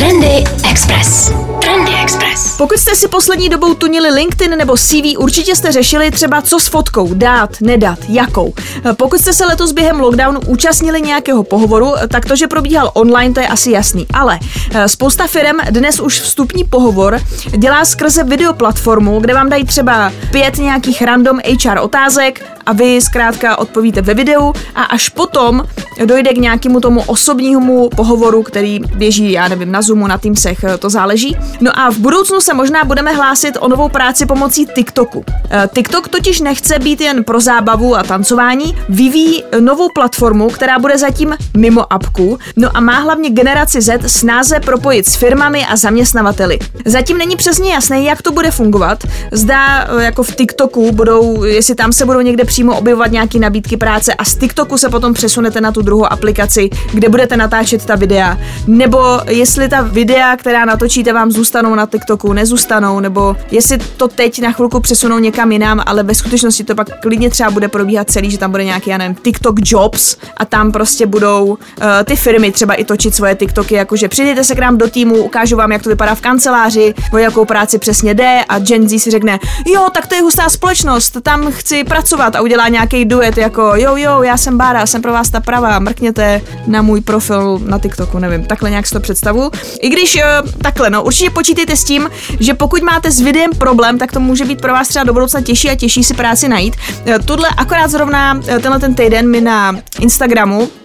Trendy 0.00 0.44
Express. 0.70 1.32
Trendy 1.60 1.92
Express. 2.02 2.56
Pokud 2.56 2.78
jste 2.78 2.96
si 2.96 3.08
poslední 3.08 3.48
dobou 3.48 3.74
tunili 3.74 4.10
LinkedIn 4.10 4.58
nebo 4.58 4.76
CV, 4.76 5.18
určitě 5.18 5.56
jste 5.56 5.72
řešili 5.72 6.10
třeba 6.10 6.42
co 6.42 6.60
s 6.60 6.66
fotkou, 6.66 7.14
dát, 7.14 7.50
nedat, 7.60 7.98
jakou. 8.08 8.54
Pokud 8.96 9.20
jste 9.20 9.32
se 9.32 9.44
letos 9.46 9.72
během 9.72 10.00
lockdownu 10.00 10.40
účastnili 10.40 11.02
nějakého 11.02 11.42
pohovoru, 11.42 11.92
tak 12.08 12.24
to, 12.24 12.36
že 12.36 12.46
probíhal 12.46 12.90
online, 12.94 13.34
to 13.34 13.40
je 13.40 13.48
asi 13.48 13.70
jasný. 13.70 14.06
Ale 14.14 14.38
eh, 14.74 14.88
spousta 14.88 15.26
firm 15.26 15.58
dnes 15.70 16.00
už 16.00 16.20
vstupní 16.20 16.64
pohovor 16.64 17.20
dělá 17.56 17.84
skrze 17.84 18.24
videoplatformu, 18.24 19.20
kde 19.20 19.34
vám 19.34 19.48
dají 19.48 19.64
třeba 19.64 20.12
pět 20.30 20.58
nějakých 20.58 21.02
random 21.02 21.38
HR 21.64 21.78
otázek 21.80 22.59
a 22.70 22.72
vy 22.72 23.00
zkrátka 23.00 23.58
odpovíte 23.58 24.02
ve 24.02 24.14
videu 24.14 24.52
a 24.74 24.82
až 24.82 25.08
potom 25.08 25.62
dojde 26.04 26.32
k 26.32 26.36
nějakému 26.36 26.80
tomu 26.80 27.02
osobnímu 27.06 27.88
pohovoru, 27.96 28.42
který 28.42 28.80
běží, 28.94 29.32
já 29.32 29.48
nevím, 29.48 29.72
na 29.72 29.82
Zoomu, 29.82 30.06
na 30.06 30.18
Teamsech, 30.18 30.64
to 30.78 30.90
záleží. 30.90 31.36
No 31.60 31.78
a 31.78 31.90
v 31.90 31.98
budoucnu 31.98 32.40
se 32.40 32.54
možná 32.54 32.84
budeme 32.84 33.12
hlásit 33.12 33.56
o 33.60 33.68
novou 33.68 33.88
práci 33.88 34.26
pomocí 34.26 34.66
TikToku. 34.66 35.24
Eh, 35.50 35.68
TikTok 35.74 36.08
totiž 36.08 36.40
nechce 36.40 36.78
být 36.78 37.00
jen 37.00 37.24
pro 37.24 37.40
zábavu 37.40 37.96
a 37.96 38.02
tancování, 38.02 38.76
vyvíjí 38.88 39.44
novou 39.60 39.88
platformu, 39.94 40.48
která 40.48 40.78
bude 40.78 40.98
zatím 40.98 41.36
mimo 41.56 41.92
apku, 41.92 42.38
no 42.56 42.70
a 42.74 42.80
má 42.80 42.98
hlavně 42.98 43.30
generaci 43.30 43.80
Z 43.80 43.98
snáze 44.06 44.60
propojit 44.60 45.06
s 45.06 45.14
firmami 45.16 45.66
a 45.66 45.76
zaměstnavateli. 45.76 46.58
Zatím 46.84 47.18
není 47.18 47.36
přesně 47.36 47.72
jasné, 47.74 48.00
jak 48.00 48.22
to 48.22 48.32
bude 48.32 48.50
fungovat. 48.50 49.04
Zdá, 49.32 49.84
eh, 49.84 50.04
jako 50.04 50.22
v 50.22 50.36
TikToku 50.36 50.92
budou, 50.92 51.44
jestli 51.44 51.74
tam 51.74 51.92
se 51.92 52.06
budou 52.06 52.20
někde 52.20 52.44
přímo 52.60 52.78
objevovat 52.78 53.12
nějaké 53.12 53.38
nabídky 53.38 53.76
práce 53.76 54.14
a 54.14 54.24
z 54.24 54.34
TikToku 54.34 54.78
se 54.78 54.88
potom 54.88 55.14
přesunete 55.14 55.60
na 55.60 55.72
tu 55.72 55.82
druhou 55.82 56.12
aplikaci, 56.12 56.70
kde 56.92 57.08
budete 57.08 57.36
natáčet 57.36 57.84
ta 57.84 57.96
videa, 57.96 58.38
nebo 58.66 59.20
jestli 59.28 59.68
ta 59.68 59.82
videa, 59.82 60.36
která 60.36 60.64
natočíte, 60.64 61.12
vám 61.12 61.30
zůstanou 61.30 61.74
na 61.74 61.86
TikToku, 61.86 62.32
nezůstanou, 62.32 63.00
nebo 63.00 63.36
jestli 63.50 63.78
to 63.78 64.08
teď 64.08 64.42
na 64.42 64.52
chvilku 64.52 64.80
přesunou 64.80 65.18
někam 65.18 65.52
jinam, 65.52 65.82
ale 65.86 66.02
ve 66.02 66.14
skutečnosti 66.14 66.64
to 66.64 66.74
pak 66.74 67.00
klidně 67.00 67.30
třeba 67.30 67.50
bude 67.50 67.68
probíhat 67.68 68.10
celý, 68.10 68.30
že 68.30 68.38
tam 68.38 68.50
bude 68.50 68.64
nějaký, 68.64 68.90
já 68.90 68.98
nevím, 68.98 69.14
TikTok 69.14 69.56
Jobs 69.64 70.16
a 70.36 70.44
tam 70.44 70.72
prostě 70.72 71.06
budou 71.06 71.44
uh, 71.46 71.56
ty 72.04 72.16
firmy 72.16 72.52
třeba 72.52 72.74
i 72.74 72.84
točit 72.84 73.14
svoje 73.14 73.34
TikToky, 73.34 73.74
jakože 73.74 74.08
přijďte 74.08 74.44
se 74.44 74.54
k 74.54 74.58
nám 74.58 74.78
do 74.78 74.90
týmu, 74.90 75.16
ukážu 75.16 75.56
vám, 75.56 75.72
jak 75.72 75.82
to 75.82 75.88
vypadá 75.88 76.14
v 76.14 76.20
kanceláři, 76.20 76.94
o 77.12 77.18
jakou 77.18 77.44
práci 77.44 77.78
přesně 77.78 78.14
jde 78.14 78.40
a 78.48 78.58
Gen 78.58 78.88
Z 78.88 78.98
si 78.98 79.10
řekne, 79.10 79.38
jo, 79.66 79.88
tak 79.94 80.06
to 80.06 80.14
je 80.14 80.22
hustá 80.22 80.48
společnost, 80.48 81.16
tam 81.22 81.52
chci 81.52 81.84
pracovat 81.84 82.36
udělá 82.40 82.68
nějaký 82.68 83.04
duet 83.04 83.38
jako, 83.38 83.72
jo, 83.74 83.96
jo, 83.96 84.22
já 84.22 84.36
jsem 84.36 84.58
Bára, 84.58 84.86
jsem 84.86 85.02
pro 85.02 85.12
vás 85.12 85.30
ta 85.30 85.40
pravá, 85.40 85.78
mrkněte 85.78 86.40
na 86.66 86.82
můj 86.82 87.00
profil 87.00 87.60
na 87.64 87.78
TikToku, 87.78 88.18
nevím, 88.18 88.44
takhle 88.44 88.70
nějak 88.70 88.86
si 88.86 88.94
to 88.94 89.00
představu. 89.00 89.50
I 89.80 89.88
když 89.88 90.16
uh, 90.16 90.50
takhle, 90.62 90.90
no, 90.90 91.04
určitě 91.04 91.30
počítejte 91.30 91.76
s 91.76 91.84
tím, 91.84 92.10
že 92.40 92.54
pokud 92.54 92.82
máte 92.82 93.10
s 93.10 93.20
videem 93.20 93.50
problém, 93.58 93.98
tak 93.98 94.12
to 94.12 94.20
může 94.20 94.44
být 94.44 94.60
pro 94.60 94.72
vás 94.72 94.88
třeba 94.88 95.04
do 95.04 95.12
budoucna 95.12 95.40
těžší 95.40 95.70
a 95.70 95.74
těžší 95.74 96.04
si 96.04 96.14
práci 96.14 96.48
najít. 96.48 96.76
Uh, 97.06 97.14
Tohle 97.24 97.48
akorát 97.56 97.90
zrovna 97.90 98.34
uh, 98.34 98.42
tenhle 98.42 98.80
ten 98.80 98.94
týden 98.94 99.30
mi 99.30 99.40
na 99.40 99.76
Instagramu 100.00 100.68
Eh, 100.68 100.79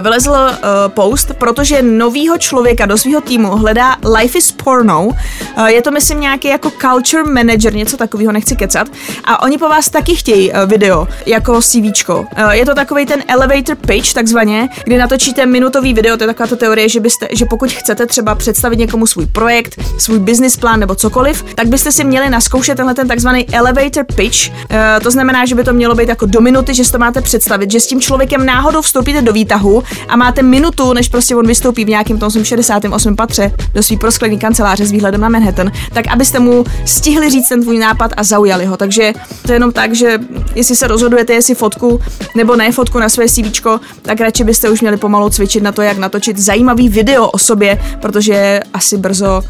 vylezl 0.00 0.30
uh, 0.30 0.56
post, 0.88 1.32
protože 1.38 1.82
novýho 1.82 2.38
člověka 2.38 2.86
do 2.86 2.98
svého 2.98 3.20
týmu 3.20 3.56
hledá 3.56 3.96
Life 4.18 4.38
is 4.38 4.52
Porno. 4.52 5.06
Uh, 5.06 5.66
je 5.66 5.82
to, 5.82 5.90
myslím, 5.90 6.20
nějaký 6.20 6.48
jako 6.48 6.72
culture 6.80 7.24
manager, 7.24 7.74
něco 7.74 7.96
takového, 7.96 8.32
nechci 8.32 8.56
kecat. 8.56 8.88
A 9.24 9.42
oni 9.42 9.58
po 9.58 9.68
vás 9.68 9.90
taky 9.90 10.16
chtějí 10.16 10.52
uh, 10.52 10.58
video, 10.66 11.08
jako 11.26 11.62
CVčko. 11.62 12.18
Uh, 12.20 12.50
je 12.50 12.66
to 12.66 12.74
takový 12.74 13.06
ten 13.06 13.22
elevator 13.28 13.76
pitch, 13.76 14.12
takzvaně, 14.12 14.68
kdy 14.84 14.98
natočíte 14.98 15.46
minutový 15.46 15.94
video, 15.94 16.16
to 16.16 16.22
je 16.22 16.28
taková 16.28 16.46
to 16.46 16.56
teorie, 16.56 16.88
že, 16.88 17.00
byste, 17.00 17.28
že 17.32 17.44
pokud 17.44 17.72
chcete 17.72 18.06
třeba 18.06 18.34
představit 18.34 18.78
někomu 18.78 19.06
svůj 19.06 19.26
projekt, 19.26 19.80
svůj 19.98 20.18
business 20.18 20.56
plán 20.56 20.80
nebo 20.80 20.94
cokoliv, 20.94 21.44
tak 21.54 21.66
byste 21.66 21.92
si 21.92 22.04
měli 22.04 22.30
naskoušet 22.30 22.74
tenhle 22.74 22.94
ten 22.94 23.08
takzvaný 23.08 23.46
elevator 23.52 24.04
pitch. 24.14 24.48
Uh, 24.48 24.54
to 25.02 25.10
znamená, 25.10 25.46
že 25.46 25.54
by 25.54 25.64
to 25.64 25.72
mělo 25.72 25.94
být 25.94 26.08
jako 26.08 26.26
do 26.26 26.40
minuty, 26.40 26.74
že 26.74 26.84
si 26.84 26.92
to 26.92 26.98
máte 26.98 27.20
představit, 27.20 27.70
že 27.70 27.80
s 27.80 27.86
tím 27.86 28.00
člověkem 28.00 28.46
náhodou 28.46 28.82
vstoupíte 28.82 29.22
do 29.22 29.32
výtahu 29.32 29.67
Prahu 29.68 29.82
a 30.08 30.16
máte 30.16 30.42
minutu, 30.42 30.92
než 30.92 31.08
prostě 31.08 31.36
on 31.36 31.46
vystoupí 31.46 31.84
v 31.84 31.88
nějakém 31.88 32.18
tom 32.18 32.30
68. 32.44 33.16
patře 33.16 33.52
do 33.74 33.82
svý 33.82 33.96
prosklený 33.96 34.38
kanceláře 34.38 34.86
s 34.86 34.90
výhledem 34.90 35.20
na 35.20 35.28
Manhattan, 35.28 35.72
tak 35.92 36.06
abyste 36.06 36.38
mu 36.38 36.64
stihli 36.84 37.30
říct 37.30 37.48
ten 37.48 37.62
tvůj 37.62 37.78
nápad 37.78 38.10
a 38.16 38.22
zaujali 38.22 38.64
ho. 38.64 38.76
Takže 38.76 39.12
to 39.42 39.52
je 39.52 39.56
jenom 39.56 39.72
tak, 39.72 39.94
že 39.94 40.18
jestli 40.54 40.76
se 40.76 40.86
rozhodujete, 40.86 41.32
jestli 41.32 41.54
fotku 41.54 42.00
nebo 42.34 42.56
ne 42.56 42.72
fotku 42.72 42.98
na 42.98 43.08
své 43.08 43.28
CV, 43.28 43.66
tak 44.02 44.20
radši 44.20 44.44
byste 44.44 44.70
už 44.70 44.80
měli 44.80 44.96
pomalu 44.96 45.30
cvičit 45.30 45.62
na 45.62 45.72
to, 45.72 45.82
jak 45.82 45.98
natočit 45.98 46.38
zajímavý 46.38 46.88
video 46.88 47.28
o 47.28 47.38
sobě, 47.38 47.82
protože 48.00 48.60
asi 48.74 48.96
brzo 48.96 49.42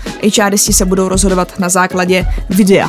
HRisti 0.43 0.73
se 0.73 0.85
budou 0.85 1.09
rozhodovat 1.09 1.59
na 1.59 1.69
základě 1.69 2.27
videa. 2.51 2.89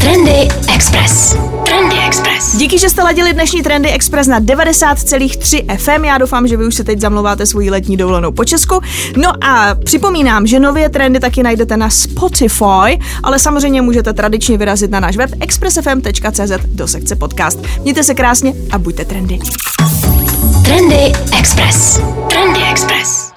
Trendy 0.00 0.48
Express. 0.74 1.36
Trendy 1.64 1.96
Express. 2.06 2.56
Díky, 2.56 2.78
že 2.78 2.90
jste 2.90 3.02
ladili 3.02 3.32
dnešní 3.32 3.62
Trendy 3.62 3.90
Express 3.90 4.28
na 4.28 4.40
90,3 4.40 5.76
FM. 5.78 6.04
Já 6.04 6.18
doufám, 6.18 6.48
že 6.48 6.56
vy 6.56 6.66
už 6.66 6.74
se 6.74 6.84
teď 6.84 7.00
zamlouváte 7.00 7.46
svoji 7.46 7.70
letní 7.70 7.96
dovolenou 7.96 8.32
po 8.32 8.44
Česku. 8.44 8.80
No 9.16 9.44
a 9.44 9.74
připomínám, 9.84 10.46
že 10.46 10.60
nově 10.60 10.88
trendy 10.88 11.20
taky 11.20 11.42
najdete 11.42 11.76
na 11.76 11.90
Spotify, 11.90 13.00
ale 13.22 13.38
samozřejmě 13.38 13.82
můžete 13.82 14.12
tradičně 14.12 14.58
vyrazit 14.58 14.90
na 14.90 15.00
náš 15.00 15.16
web 15.16 15.30
expressfm.cz 15.40 16.66
do 16.66 16.88
sekce 16.88 17.16
podcast. 17.16 17.58
Mějte 17.82 18.04
se 18.04 18.14
krásně 18.14 18.52
a 18.70 18.78
buďte 18.78 19.04
trendy. 19.04 19.38
Trendy 20.64 21.12
Express. 21.38 22.00
Trendy 22.28 22.60
Express. 22.70 23.30